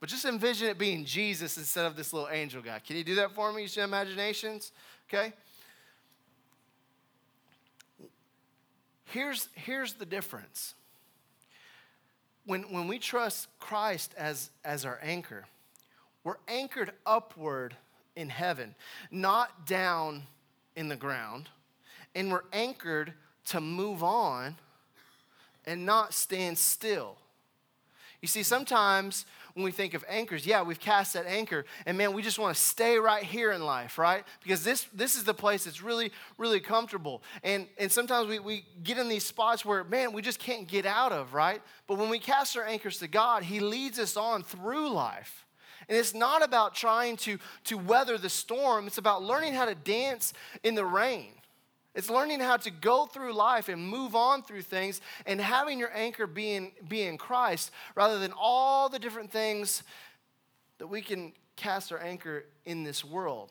but 0.00 0.08
just 0.08 0.24
envision 0.24 0.68
it 0.68 0.78
being 0.78 1.04
Jesus 1.04 1.56
instead 1.56 1.86
of 1.86 1.96
this 1.96 2.12
little 2.12 2.28
angel 2.28 2.60
guy. 2.62 2.78
Can 2.78 2.96
you 2.96 3.04
do 3.04 3.14
that 3.16 3.32
for 3.32 3.52
me? 3.52 3.62
You 3.62 3.68
see 3.68 3.80
imaginations? 3.80 4.72
Okay? 5.08 5.32
Here's, 9.06 9.48
here's 9.54 9.94
the 9.94 10.06
difference. 10.06 10.74
When, 12.46 12.62
when 12.64 12.88
we 12.88 12.98
trust 12.98 13.48
Christ 13.58 14.14
as, 14.18 14.50
as 14.64 14.84
our 14.84 14.98
anchor, 15.02 15.44
we're 16.24 16.36
anchored 16.48 16.92
upward 17.06 17.76
in 18.16 18.28
heaven, 18.28 18.74
not 19.10 19.66
down 19.66 20.24
in 20.76 20.88
the 20.88 20.96
ground, 20.96 21.48
and 22.14 22.30
we're 22.30 22.44
anchored 22.52 23.12
to 23.46 23.60
move 23.60 24.02
on 24.02 24.56
and 25.64 25.86
not 25.86 26.12
stand 26.12 26.58
still. 26.58 27.16
You 28.24 28.28
see, 28.28 28.42
sometimes 28.42 29.26
when 29.52 29.66
we 29.66 29.70
think 29.70 29.92
of 29.92 30.02
anchors, 30.08 30.46
yeah, 30.46 30.62
we've 30.62 30.80
cast 30.80 31.12
that 31.12 31.26
anchor, 31.26 31.66
and 31.84 31.98
man, 31.98 32.14
we 32.14 32.22
just 32.22 32.38
want 32.38 32.56
to 32.56 32.62
stay 32.62 32.96
right 32.96 33.22
here 33.22 33.52
in 33.52 33.66
life, 33.66 33.98
right? 33.98 34.24
Because 34.42 34.64
this 34.64 34.86
this 34.94 35.14
is 35.14 35.24
the 35.24 35.34
place 35.34 35.64
that's 35.64 35.82
really, 35.82 36.10
really 36.38 36.58
comfortable. 36.58 37.22
And 37.42 37.66
and 37.76 37.92
sometimes 37.92 38.26
we, 38.26 38.38
we 38.38 38.64
get 38.82 38.96
in 38.96 39.10
these 39.10 39.26
spots 39.26 39.62
where, 39.62 39.84
man, 39.84 40.14
we 40.14 40.22
just 40.22 40.38
can't 40.38 40.66
get 40.66 40.86
out 40.86 41.12
of, 41.12 41.34
right? 41.34 41.60
But 41.86 41.98
when 41.98 42.08
we 42.08 42.18
cast 42.18 42.56
our 42.56 42.64
anchors 42.64 42.98
to 43.00 43.08
God, 43.08 43.42
He 43.42 43.60
leads 43.60 43.98
us 43.98 44.16
on 44.16 44.42
through 44.42 44.88
life. 44.88 45.44
And 45.86 45.98
it's 45.98 46.14
not 46.14 46.42
about 46.42 46.74
trying 46.74 47.18
to, 47.18 47.38
to 47.64 47.76
weather 47.76 48.16
the 48.16 48.30
storm, 48.30 48.86
it's 48.86 48.96
about 48.96 49.22
learning 49.22 49.52
how 49.52 49.66
to 49.66 49.74
dance 49.74 50.32
in 50.62 50.74
the 50.74 50.86
rain. 50.86 51.34
It's 51.94 52.10
learning 52.10 52.40
how 52.40 52.56
to 52.56 52.70
go 52.70 53.06
through 53.06 53.34
life 53.34 53.68
and 53.68 53.86
move 53.86 54.16
on 54.16 54.42
through 54.42 54.62
things 54.62 55.00
and 55.26 55.40
having 55.40 55.78
your 55.78 55.94
anchor 55.94 56.26
be 56.26 56.52
in, 56.52 56.72
be 56.88 57.02
in 57.02 57.16
Christ 57.16 57.70
rather 57.94 58.18
than 58.18 58.32
all 58.36 58.88
the 58.88 58.98
different 58.98 59.30
things 59.30 59.84
that 60.78 60.88
we 60.88 61.02
can 61.02 61.32
cast 61.56 61.92
our 61.92 62.00
anchor 62.00 62.46
in 62.64 62.82
this 62.82 63.04
world, 63.04 63.50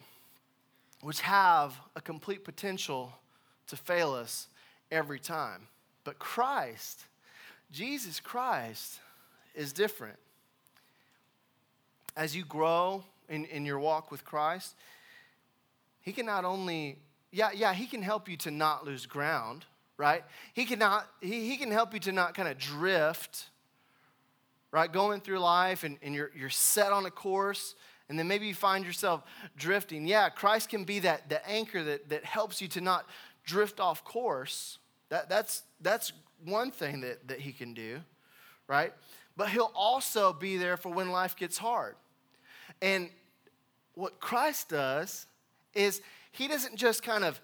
which 1.01 1.21
have 1.21 1.79
a 1.95 2.01
complete 2.01 2.43
potential 2.43 3.13
to 3.67 3.77
fail 3.77 4.13
us 4.13 4.47
every 4.91 5.19
time. 5.19 5.67
But 6.03 6.19
Christ, 6.19 7.05
Jesus 7.71 8.19
Christ, 8.19 8.99
is 9.55 9.71
different. 9.71 10.17
As 12.17 12.35
you 12.35 12.43
grow 12.43 13.05
in, 13.29 13.45
in 13.45 13.65
your 13.65 13.79
walk 13.79 14.11
with 14.11 14.25
Christ, 14.25 14.75
He 16.01 16.11
can 16.11 16.25
not 16.25 16.43
only 16.43 16.97
yeah, 17.33 17.49
yeah, 17.53 17.73
he 17.73 17.87
can 17.87 18.03
help 18.03 18.29
you 18.29 18.37
to 18.37 18.51
not 18.51 18.85
lose 18.85 19.07
ground, 19.07 19.65
right? 19.97 20.23
He 20.53 20.65
can, 20.65 20.77
not, 20.77 21.09
he, 21.19 21.49
he 21.49 21.57
can 21.57 21.71
help 21.71 21.91
you 21.93 21.99
to 22.01 22.11
not 22.11 22.35
kind 22.35 22.47
of 22.47 22.59
drift, 22.59 23.49
right? 24.71 24.91
Going 24.91 25.19
through 25.19 25.39
life 25.39 25.83
and, 25.83 25.97
and 26.03 26.13
you're, 26.13 26.29
you're 26.37 26.51
set 26.51 26.91
on 26.91 27.07
a 27.07 27.11
course, 27.11 27.73
and 28.07 28.19
then 28.19 28.27
maybe 28.27 28.45
you 28.45 28.53
find 28.53 28.85
yourself 28.85 29.23
drifting. 29.57 30.05
Yeah, 30.05 30.29
Christ 30.29 30.69
can 30.69 30.83
be 30.83 30.99
that, 30.99 31.29
that 31.29 31.43
anchor 31.47 31.83
that, 31.83 32.09
that 32.09 32.23
helps 32.23 32.61
you 32.61 32.67
to 32.69 32.81
not 32.81 33.09
drift 33.43 33.79
off 33.79 34.03
course. 34.03 34.77
That, 35.09 35.27
that's, 35.27 35.63
that's 35.81 36.13
one 36.45 36.69
thing 36.69 37.01
that, 37.01 37.27
that 37.29 37.39
he 37.39 37.51
can 37.51 37.73
do, 37.73 38.01
right? 38.67 38.93
But 39.35 39.49
he'll 39.49 39.71
also 39.73 40.33
be 40.33 40.57
there 40.57 40.77
for 40.77 40.89
when 40.89 41.09
life 41.09 41.35
gets 41.35 41.57
hard. 41.57 41.95
And 42.79 43.09
what 43.95 44.19
Christ 44.19 44.69
does 44.69 45.25
is 45.73 46.01
he 46.31 46.47
doesn't 46.47 46.75
just 46.75 47.03
kind 47.03 47.23
of 47.23 47.39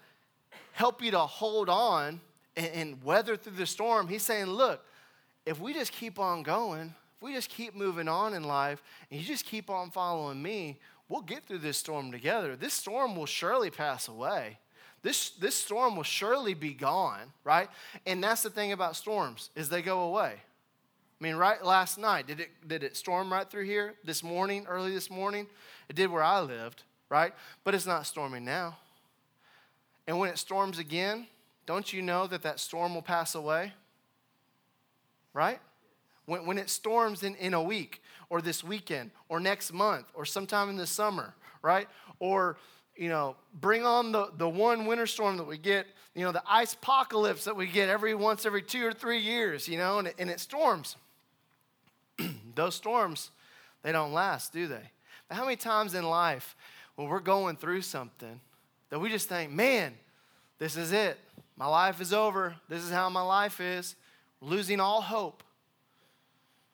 help 0.72 1.02
you 1.02 1.10
to 1.10 1.18
hold 1.18 1.68
on 1.68 2.20
and, 2.56 2.68
and 2.74 3.04
weather 3.04 3.36
through 3.36 3.56
the 3.56 3.66
storm. 3.66 4.08
He's 4.08 4.22
saying, 4.22 4.46
look, 4.46 4.84
if 5.46 5.60
we 5.60 5.72
just 5.72 5.92
keep 5.92 6.18
on 6.18 6.42
going, 6.42 6.94
if 7.16 7.22
we 7.22 7.32
just 7.32 7.50
keep 7.50 7.74
moving 7.74 8.08
on 8.08 8.34
in 8.34 8.44
life, 8.44 8.82
and 9.10 9.20
you 9.20 9.26
just 9.26 9.44
keep 9.44 9.70
on 9.70 9.90
following 9.90 10.42
me, 10.42 10.78
we'll 11.08 11.22
get 11.22 11.46
through 11.46 11.58
this 11.58 11.78
storm 11.78 12.12
together. 12.12 12.56
This 12.56 12.74
storm 12.74 13.16
will 13.16 13.26
surely 13.26 13.70
pass 13.70 14.08
away. 14.08 14.58
This, 15.02 15.30
this 15.30 15.54
storm 15.54 15.96
will 15.96 16.02
surely 16.02 16.54
be 16.54 16.74
gone, 16.74 17.32
right? 17.42 17.68
And 18.06 18.22
that's 18.22 18.42
the 18.42 18.50
thing 18.50 18.72
about 18.72 18.96
storms, 18.96 19.50
is 19.56 19.68
they 19.68 19.82
go 19.82 20.02
away. 20.02 20.34
I 20.34 21.24
mean, 21.24 21.36
right 21.36 21.62
last 21.64 21.98
night, 21.98 22.26
did 22.26 22.40
it, 22.40 22.50
did 22.66 22.82
it 22.82 22.96
storm 22.96 23.32
right 23.32 23.48
through 23.48 23.64
here 23.64 23.94
this 24.04 24.22
morning, 24.22 24.66
early 24.68 24.92
this 24.92 25.10
morning? 25.10 25.46
It 25.88 25.96
did 25.96 26.10
where 26.10 26.22
I 26.22 26.40
lived 26.40 26.84
right? 27.10 27.34
But 27.64 27.74
it's 27.74 27.86
not 27.86 28.06
storming 28.06 28.44
now. 28.44 28.78
And 30.06 30.18
when 30.18 30.30
it 30.30 30.38
storms 30.38 30.78
again, 30.78 31.26
don't 31.66 31.92
you 31.92 32.00
know 32.00 32.26
that 32.26 32.42
that 32.42 32.58
storm 32.58 32.94
will 32.94 33.02
pass 33.02 33.34
away? 33.34 33.74
Right? 35.34 35.60
When, 36.24 36.46
when 36.46 36.58
it 36.58 36.70
storms 36.70 37.22
in, 37.22 37.34
in 37.36 37.52
a 37.52 37.62
week, 37.62 38.00
or 38.30 38.40
this 38.40 38.64
weekend, 38.64 39.10
or 39.28 39.40
next 39.40 39.72
month, 39.72 40.06
or 40.14 40.24
sometime 40.24 40.70
in 40.70 40.76
the 40.76 40.86
summer, 40.86 41.34
right? 41.62 41.88
Or, 42.20 42.56
you 42.96 43.08
know, 43.08 43.36
bring 43.60 43.84
on 43.84 44.12
the, 44.12 44.30
the 44.38 44.48
one 44.48 44.86
winter 44.86 45.06
storm 45.06 45.36
that 45.36 45.46
we 45.46 45.58
get, 45.58 45.86
you 46.14 46.24
know, 46.24 46.32
the 46.32 46.42
ice 46.48 46.74
apocalypse 46.74 47.44
that 47.44 47.56
we 47.56 47.66
get 47.66 47.88
every 47.88 48.14
once 48.14 48.46
every 48.46 48.62
two 48.62 48.86
or 48.86 48.92
three 48.92 49.18
years, 49.18 49.68
you 49.68 49.76
know, 49.76 49.98
and 49.98 50.08
it, 50.08 50.14
and 50.18 50.30
it 50.30 50.38
storms. 50.38 50.96
Those 52.54 52.76
storms, 52.76 53.30
they 53.82 53.90
don't 53.92 54.12
last, 54.12 54.52
do 54.52 54.68
they? 54.68 54.90
But 55.28 55.36
how 55.36 55.44
many 55.44 55.56
times 55.56 55.94
in 55.94 56.04
life 56.04 56.56
when 57.00 57.08
we're 57.08 57.18
going 57.18 57.56
through 57.56 57.80
something 57.80 58.38
that 58.90 58.98
we 58.98 59.08
just 59.08 59.26
think, 59.26 59.50
man, 59.50 59.94
this 60.58 60.76
is 60.76 60.92
it. 60.92 61.18
My 61.56 61.64
life 61.64 61.98
is 61.98 62.12
over. 62.12 62.54
This 62.68 62.84
is 62.84 62.90
how 62.90 63.08
my 63.08 63.22
life 63.22 63.58
is. 63.58 63.96
Losing 64.42 64.80
all 64.80 65.00
hope 65.00 65.42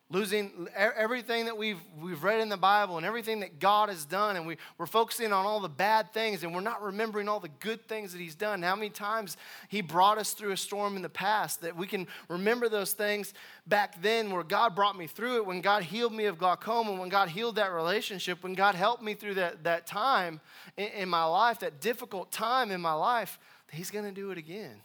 losing 0.09 0.69
everything 0.77 1.47
that 1.47 1.59
we've, 1.59 1.81
we've 2.01 2.23
read 2.23 2.40
in 2.40 2.49
the 2.49 2.57
Bible 2.57 2.97
and 2.97 3.05
everything 3.05 3.40
that 3.40 3.59
God 3.59 3.88
has 3.88 4.05
done, 4.05 4.37
and 4.37 4.47
we, 4.47 4.57
we're 4.79 4.87
focusing 4.87 5.33
on 5.33 5.45
all 5.45 5.59
the 5.59 5.69
bad 5.69 6.12
things 6.12 6.45
and 6.45 6.55
we're 6.55 6.61
not 6.61 6.81
remembering 6.81 7.29
all 7.29 7.40
the 7.40 7.51
good 7.59 7.88
things 7.88 8.12
that 8.12 8.21
He's 8.21 8.37
done. 8.37 8.62
How 8.62 8.77
many 8.77 8.88
times 8.88 9.37
He 9.69 9.81
brought 9.81 10.16
us 10.16 10.33
through 10.33 10.53
a 10.53 10.57
storm 10.57 10.95
in 10.95 11.03
the 11.03 11.09
past 11.09 11.61
that 11.62 11.77
we 11.77 11.88
can 11.88 12.07
remember 12.29 12.69
those 12.69 12.92
things 12.92 13.35
back 13.66 14.01
then 14.01 14.31
where 14.31 14.45
God 14.45 14.77
brought 14.77 14.97
me 14.97 15.09
through 15.09 15.38
it, 15.38 15.47
when 15.47 15.61
God 15.61 15.83
healed 15.83 16.12
me 16.12 16.27
of 16.27 16.38
glaucoma, 16.38 16.92
when 16.92 17.09
God 17.09 17.29
healed 17.29 17.57
that 17.57 17.73
relationship, 17.73 18.45
when 18.45 18.55
God 18.55 18.77
helped 18.77 19.03
me 19.03 19.14
through 19.14 19.35
that, 19.35 19.64
that 19.64 19.88
time 19.88 20.40
in, 20.77 20.87
in 20.88 21.09
my 21.09 21.25
life, 21.25 21.59
that 21.61 21.81
difficult 21.81 22.31
time 22.31 22.71
in 22.71 22.81
my 22.81 22.95
life, 22.95 23.40
He's 23.73 23.90
going 23.90 24.05
to 24.05 24.12
do 24.12 24.31
it 24.31 24.38
again. 24.38 24.81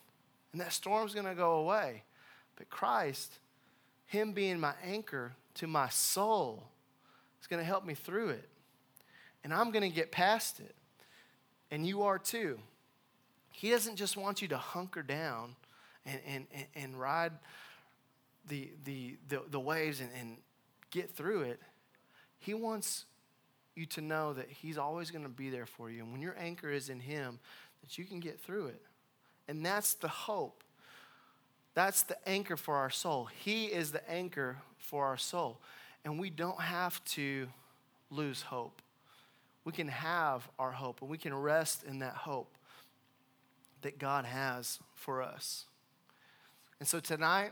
And 0.51 0.59
that 0.61 0.73
storm's 0.73 1.13
going 1.13 1.27
to 1.27 1.35
go 1.35 1.53
away. 1.59 2.03
But 2.57 2.69
Christ, 2.69 3.37
him 4.11 4.33
being 4.33 4.59
my 4.59 4.73
anchor 4.83 5.31
to 5.53 5.67
my 5.67 5.87
soul 5.87 6.67
is 7.39 7.47
going 7.47 7.61
to 7.61 7.65
help 7.65 7.85
me 7.85 7.93
through 7.93 8.31
it. 8.31 8.49
And 9.41 9.53
I'm 9.53 9.71
going 9.71 9.89
to 9.89 9.95
get 9.95 10.11
past 10.11 10.59
it. 10.59 10.75
And 11.71 11.87
you 11.87 12.03
are 12.03 12.19
too. 12.19 12.59
He 13.53 13.69
doesn't 13.69 13.95
just 13.95 14.17
want 14.17 14.41
you 14.41 14.49
to 14.49 14.57
hunker 14.57 15.01
down 15.01 15.55
and, 16.05 16.19
and, 16.27 16.65
and 16.75 16.99
ride 16.99 17.31
the, 18.49 18.71
the, 18.83 19.15
the, 19.29 19.43
the 19.49 19.59
waves 19.61 20.01
and, 20.01 20.09
and 20.19 20.35
get 20.89 21.15
through 21.15 21.43
it. 21.43 21.61
He 22.37 22.53
wants 22.53 23.05
you 23.75 23.85
to 23.85 24.01
know 24.01 24.33
that 24.33 24.49
He's 24.49 24.77
always 24.77 25.09
going 25.09 25.23
to 25.23 25.29
be 25.29 25.49
there 25.49 25.65
for 25.65 25.89
you. 25.89 26.03
And 26.03 26.11
when 26.11 26.21
your 26.21 26.35
anchor 26.37 26.69
is 26.69 26.89
in 26.89 26.99
Him, 26.99 27.39
that 27.79 27.97
you 27.97 28.03
can 28.03 28.19
get 28.19 28.41
through 28.41 28.65
it. 28.67 28.81
And 29.47 29.65
that's 29.65 29.93
the 29.93 30.09
hope 30.09 30.60
that's 31.73 32.03
the 32.03 32.17
anchor 32.27 32.57
for 32.57 32.75
our 32.75 32.89
soul. 32.89 33.29
He 33.43 33.65
is 33.65 33.91
the 33.91 34.09
anchor 34.09 34.57
for 34.77 35.05
our 35.05 35.17
soul. 35.17 35.59
And 36.03 36.19
we 36.19 36.29
don't 36.29 36.59
have 36.59 37.03
to 37.05 37.47
lose 38.09 38.41
hope. 38.41 38.81
We 39.63 39.71
can 39.71 39.87
have 39.87 40.47
our 40.57 40.71
hope 40.71 41.01
and 41.01 41.09
we 41.09 41.17
can 41.17 41.33
rest 41.33 41.83
in 41.83 41.99
that 41.99 42.13
hope 42.13 42.55
that 43.83 43.99
God 43.99 44.25
has 44.25 44.79
for 44.95 45.21
us. 45.21 45.65
And 46.79 46.87
so 46.87 46.99
tonight, 46.99 47.51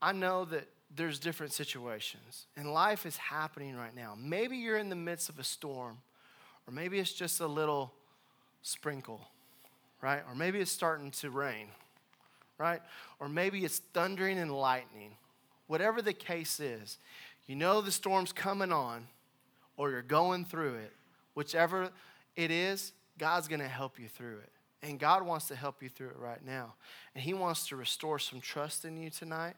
I 0.00 0.12
know 0.12 0.44
that 0.46 0.68
there's 0.94 1.18
different 1.18 1.52
situations 1.52 2.46
and 2.56 2.72
life 2.72 3.06
is 3.06 3.16
happening 3.16 3.76
right 3.76 3.94
now. 3.94 4.14
Maybe 4.16 4.56
you're 4.58 4.78
in 4.78 4.90
the 4.90 4.96
midst 4.96 5.28
of 5.28 5.38
a 5.38 5.44
storm, 5.44 5.98
or 6.66 6.72
maybe 6.72 6.98
it's 6.98 7.12
just 7.12 7.40
a 7.40 7.46
little 7.46 7.92
sprinkle, 8.62 9.20
right? 10.00 10.22
Or 10.28 10.34
maybe 10.34 10.60
it's 10.60 10.70
starting 10.70 11.10
to 11.12 11.30
rain 11.30 11.68
right? 12.58 12.80
Or 13.20 13.28
maybe 13.28 13.64
it's 13.64 13.78
thundering 13.78 14.38
and 14.38 14.52
lightning. 14.52 15.12
Whatever 15.66 16.00
the 16.00 16.12
case 16.12 16.60
is, 16.60 16.98
you 17.46 17.56
know 17.56 17.80
the 17.80 17.92
storm's 17.92 18.32
coming 18.32 18.72
on 18.72 19.06
or 19.76 19.90
you're 19.90 20.02
going 20.02 20.44
through 20.44 20.74
it. 20.74 20.92
Whichever 21.34 21.90
it 22.34 22.50
is, 22.50 22.92
God's 23.18 23.48
going 23.48 23.60
to 23.60 23.68
help 23.68 23.98
you 23.98 24.08
through 24.08 24.38
it. 24.38 24.52
And 24.82 24.98
God 24.98 25.24
wants 25.24 25.48
to 25.48 25.56
help 25.56 25.82
you 25.82 25.88
through 25.88 26.08
it 26.08 26.18
right 26.18 26.44
now. 26.44 26.74
And 27.14 27.22
He 27.22 27.34
wants 27.34 27.66
to 27.68 27.76
restore 27.76 28.18
some 28.18 28.40
trust 28.40 28.84
in 28.84 28.96
you 28.96 29.10
tonight. 29.10 29.56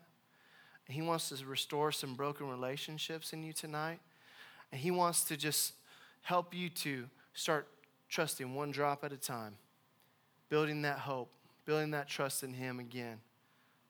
And 0.86 0.94
He 0.94 1.02
wants 1.02 1.28
to 1.28 1.44
restore 1.44 1.92
some 1.92 2.14
broken 2.14 2.48
relationships 2.48 3.32
in 3.32 3.42
you 3.42 3.52
tonight. 3.52 4.00
And 4.72 4.80
He 4.80 4.90
wants 4.90 5.24
to 5.24 5.36
just 5.36 5.74
help 6.22 6.54
you 6.54 6.68
to 6.70 7.06
start 7.34 7.68
trusting 8.08 8.54
one 8.54 8.70
drop 8.70 9.04
at 9.04 9.12
a 9.12 9.16
time, 9.16 9.56
building 10.48 10.82
that 10.82 10.98
hope 10.98 11.30
building 11.68 11.90
that 11.90 12.08
trust 12.08 12.42
in 12.42 12.54
Him 12.54 12.80
again, 12.80 13.18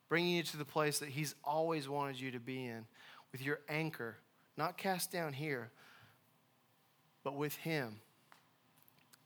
bringing 0.08 0.34
you 0.34 0.42
to 0.42 0.56
the 0.56 0.64
place 0.64 0.98
that 0.98 1.10
He's 1.10 1.36
always 1.44 1.88
wanted 1.88 2.20
you 2.20 2.32
to 2.32 2.40
be 2.40 2.66
in, 2.66 2.84
with 3.30 3.40
your 3.40 3.60
anchor, 3.68 4.16
not 4.56 4.76
cast 4.76 5.12
down 5.12 5.32
here, 5.32 5.70
but 7.22 7.36
with 7.36 7.54
Him. 7.54 8.00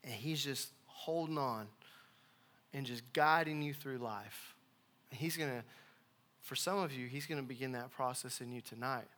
And 0.04 0.12
He's 0.12 0.44
just 0.44 0.68
holding 0.84 1.38
on 1.38 1.66
and 2.74 2.84
just 2.84 3.10
guiding 3.14 3.62
you 3.62 3.72
through 3.72 3.96
life. 3.96 4.54
And 5.10 5.18
He's 5.18 5.38
going 5.38 5.48
to, 5.48 5.64
for 6.42 6.54
some 6.54 6.76
of 6.76 6.92
you, 6.92 7.06
He's 7.06 7.24
going 7.24 7.40
to 7.40 7.48
begin 7.48 7.72
that 7.72 7.90
process 7.90 8.42
in 8.42 8.52
you 8.52 8.60
tonight. 8.60 9.08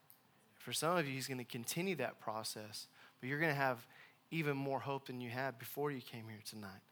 For 0.58 0.72
some 0.72 0.96
of 0.96 1.08
you, 1.08 1.12
He's 1.12 1.26
going 1.26 1.38
to 1.38 1.44
continue 1.44 1.96
that 1.96 2.20
process, 2.20 2.86
but 3.20 3.28
you're 3.28 3.40
going 3.40 3.50
to 3.50 3.60
have 3.60 3.84
even 4.30 4.56
more 4.56 4.78
hope 4.78 5.08
than 5.08 5.20
you 5.20 5.30
had 5.30 5.58
before 5.58 5.90
you 5.90 6.00
came 6.00 6.28
here 6.28 6.42
tonight 6.48 6.82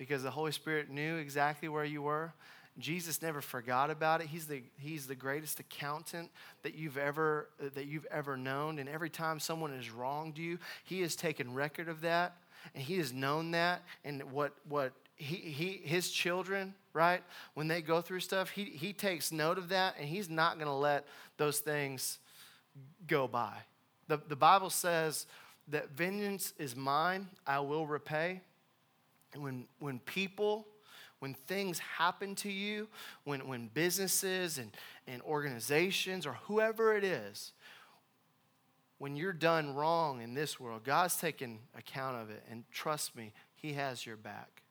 because 0.00 0.22
the 0.22 0.30
Holy 0.30 0.50
Spirit 0.50 0.88
knew 0.88 1.16
exactly 1.16 1.68
where 1.68 1.84
you 1.84 2.00
were, 2.00 2.32
Jesus 2.78 3.20
never 3.20 3.42
forgot 3.42 3.90
about 3.90 4.22
it. 4.22 4.28
He's 4.28 4.46
the, 4.46 4.62
he's 4.78 5.06
the 5.06 5.14
greatest 5.14 5.60
accountant 5.60 6.30
that 6.62 6.74
you've 6.74 6.96
ever 6.96 7.50
that 7.74 7.84
you've 7.84 8.06
ever 8.10 8.38
known. 8.38 8.78
And 8.78 8.88
every 8.88 9.10
time 9.10 9.38
someone 9.38 9.76
has 9.76 9.90
wronged 9.90 10.38
you, 10.38 10.58
he 10.84 11.02
has 11.02 11.16
taken 11.16 11.52
record 11.52 11.88
of 11.88 12.00
that 12.00 12.36
and 12.74 12.82
he 12.82 12.96
has 12.96 13.12
known 13.12 13.50
that. 13.50 13.82
And 14.02 14.22
what 14.32 14.54
what 14.66 14.94
he, 15.16 15.34
he 15.34 15.82
his 15.84 16.10
children, 16.10 16.72
right, 16.94 17.22
when 17.52 17.68
they 17.68 17.82
go 17.82 18.00
through 18.00 18.20
stuff, 18.20 18.48
he, 18.48 18.64
he 18.64 18.94
takes 18.94 19.30
note 19.30 19.58
of 19.58 19.68
that 19.68 19.96
and 20.00 20.08
he's 20.08 20.30
not 20.30 20.58
gonna 20.58 20.78
let 20.78 21.06
those 21.36 21.58
things 21.58 22.20
go 23.06 23.28
by. 23.28 23.52
The, 24.08 24.18
the 24.28 24.36
Bible 24.36 24.70
says 24.70 25.26
that 25.68 25.90
vengeance 25.90 26.54
is 26.58 26.74
mine, 26.74 27.28
I 27.46 27.60
will 27.60 27.86
repay. 27.86 28.40
When, 29.36 29.66
when 29.78 30.00
people, 30.00 30.66
when 31.20 31.34
things 31.34 31.78
happen 31.78 32.34
to 32.36 32.50
you, 32.50 32.88
when, 33.24 33.46
when 33.46 33.68
businesses 33.72 34.58
and, 34.58 34.70
and 35.06 35.22
organizations 35.22 36.26
or 36.26 36.34
whoever 36.44 36.96
it 36.96 37.04
is, 37.04 37.52
when 38.98 39.16
you're 39.16 39.32
done 39.32 39.74
wrong 39.74 40.20
in 40.20 40.34
this 40.34 40.60
world, 40.60 40.84
God's 40.84 41.16
taking 41.16 41.60
account 41.76 42.20
of 42.20 42.30
it. 42.30 42.42
And 42.50 42.64
trust 42.70 43.16
me, 43.16 43.32
He 43.54 43.72
has 43.74 44.04
your 44.04 44.16
back. 44.16 44.62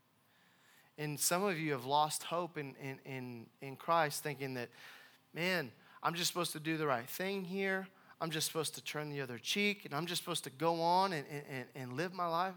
And 0.99 1.19
some 1.19 1.43
of 1.43 1.57
you 1.57 1.71
have 1.71 1.85
lost 1.85 2.23
hope 2.23 2.57
in, 2.57 2.75
in, 2.81 2.99
in, 3.05 3.45
in 3.61 3.75
Christ, 3.75 4.21
thinking 4.21 4.53
that, 4.55 4.69
man, 5.33 5.71
I'm 6.03 6.13
just 6.13 6.27
supposed 6.27 6.51
to 6.51 6.59
do 6.59 6.77
the 6.77 6.85
right 6.85 7.09
thing 7.09 7.45
here. 7.45 7.87
I'm 8.21 8.31
just 8.31 8.47
supposed 8.47 8.75
to 8.75 8.83
turn 8.83 9.09
the 9.09 9.21
other 9.21 9.37
cheek 9.37 9.85
and 9.85 9.93
I'm 9.93 10.05
just 10.05 10.21
supposed 10.21 10.43
to 10.43 10.49
go 10.49 10.81
on 10.81 11.13
and, 11.13 11.25
and, 11.49 11.65
and 11.73 11.93
live 11.93 12.13
my 12.13 12.27
life. 12.27 12.53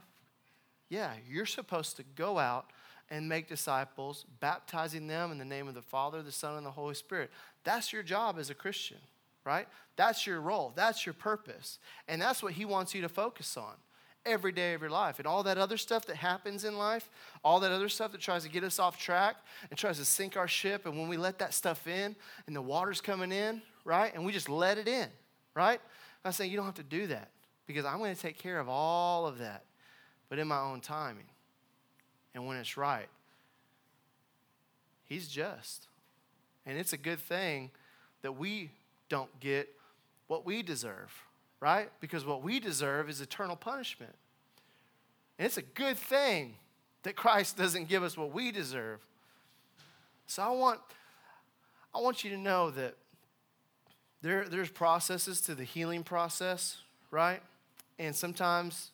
Yeah, 0.93 1.13
you're 1.27 1.47
supposed 1.47 1.97
to 1.97 2.03
go 2.17 2.39
out 2.39 2.67
and 3.09 3.27
make 3.27 3.49
disciples, 3.49 4.27
baptizing 4.41 5.07
them 5.07 5.33
in 5.33 5.39
the 5.39 5.45
name 5.47 5.67
of 5.67 5.73
the 5.73 5.81
Father, 5.81 6.21
the 6.21 6.31
Son, 6.31 6.55
and 6.59 6.67
the 6.67 6.71
Holy 6.71 6.95
Spirit. 6.95 7.31
That's 7.65 7.95
your 7.95 8.03
job 8.03 8.37
as 8.39 8.51
a 8.51 8.55
Christian, 8.55 8.99
right? 9.43 9.67
That's 9.97 10.27
your 10.27 10.43
role. 10.43 10.71
That's 10.77 11.07
your 11.07 11.15
purpose. 11.15 11.79
And 12.09 12.21
that's 12.21 12.43
what 12.43 12.53
He 12.53 12.67
wants 12.67 12.95
you 12.95 13.01
to 13.01 13.09
focus 13.09 13.57
on 13.57 13.73
every 14.27 14.53
day 14.53 14.75
of 14.75 14.83
your 14.83 14.91
life. 14.91 15.19
And 15.19 15.27
all 15.27 15.43
that 15.45 15.57
other 15.57 15.79
stuff 15.79 16.05
that 16.09 16.17
happens 16.17 16.63
in 16.63 16.77
life, 16.77 17.09
all 17.43 17.59
that 17.61 17.73
other 17.73 17.89
stuff 17.89 18.13
that 18.13 18.21
tries 18.21 18.43
to 18.43 18.51
get 18.51 18.63
us 18.63 18.79
off 18.79 18.99
track 18.99 19.37
and 19.71 19.79
tries 19.79 19.97
to 19.97 20.05
sink 20.05 20.37
our 20.37 20.47
ship, 20.47 20.85
and 20.85 20.99
when 20.99 21.09
we 21.09 21.17
let 21.17 21.39
that 21.39 21.55
stuff 21.55 21.87
in 21.87 22.15
and 22.47 22.55
the 22.55 22.61
water's 22.61 23.01
coming 23.01 23.33
in, 23.33 23.63
right? 23.87 24.15
And 24.15 24.27
we 24.27 24.33
just 24.33 24.51
let 24.51 24.77
it 24.77 24.89
in, 24.89 25.09
right? 25.55 25.81
I'm 26.23 26.33
saying 26.33 26.51
you 26.51 26.59
don't 26.59 26.67
have 26.67 26.75
to 26.75 26.83
do 26.83 27.07
that 27.07 27.31
because 27.67 27.87
I'm 27.87 27.97
going 27.97 28.15
to 28.15 28.21
take 28.21 28.37
care 28.37 28.61
of 28.61 28.69
all 28.69 29.27
of 29.27 29.39
that, 29.39 29.65
but 30.33 30.39
in 30.39 30.49
my 30.49 30.61
own 30.61 30.81
timing 30.81 31.27
and 32.35 32.47
when 32.47 32.57
it's 32.57 32.79
right. 32.79 33.11
He's 35.05 35.29
just. 35.29 35.89
And 36.65 36.79
it's 36.79 36.95
a 36.95 36.97
good 36.97 37.19
thing 37.19 37.71
that 38.23 38.39
we 38.39 38.71
don't 39.11 39.29
get 39.41 39.69
what 40.29 40.47
we 40.47 40.63
deserve, 40.63 41.13
right? 41.61 41.91
Because 42.01 42.25
what 42.25 42.43
we 42.43 42.61
deserve 42.61 43.11
is 43.11 43.21
eternal 43.21 43.57
punishment. 43.57 44.15
And 45.39 45.45
it's 45.45 45.59
a 45.59 45.63
good 45.63 45.99
thing 45.99 46.55
that 47.03 47.15
Christ 47.15 47.57
doesn't 47.59 47.91
give 47.91 48.03
us 48.03 48.17
what 48.17 48.33
we 48.33 48.53
deserve. 48.53 49.01
So 50.27 50.43
I 50.43 50.51
want, 50.53 50.81
I 51.95 52.01
want 52.01 52.25
you 52.25 52.31
to 52.31 52.39
know 52.39 52.71
that 52.71 52.95
there, 54.23 54.49
there's 54.49 54.71
processes 54.71 55.43
to 55.43 55.55
the 55.55 55.65
healing 55.65 56.03
process, 56.03 56.79
right? 57.11 57.43
And 57.99 58.17
sometimes 58.17 58.93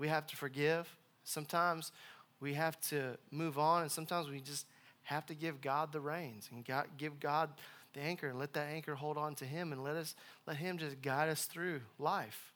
we 0.00 0.08
have 0.08 0.26
to 0.26 0.36
forgive. 0.36 0.88
Sometimes 1.24 1.92
we 2.40 2.54
have 2.54 2.80
to 2.88 3.18
move 3.30 3.58
on. 3.58 3.82
And 3.82 3.90
sometimes 3.92 4.28
we 4.28 4.40
just 4.40 4.66
have 5.02 5.26
to 5.26 5.34
give 5.34 5.60
God 5.60 5.92
the 5.92 6.00
reins 6.00 6.48
and 6.50 6.64
God, 6.64 6.86
give 6.96 7.20
God 7.20 7.50
the 7.92 8.00
anchor 8.00 8.28
and 8.28 8.38
let 8.38 8.54
that 8.54 8.68
anchor 8.68 8.94
hold 8.94 9.18
on 9.18 9.34
to 9.36 9.44
Him 9.44 9.72
and 9.72 9.84
let 9.84 9.96
us 9.96 10.14
let 10.46 10.56
Him 10.56 10.78
just 10.78 11.02
guide 11.02 11.28
us 11.28 11.44
through 11.44 11.82
life. 11.98 12.49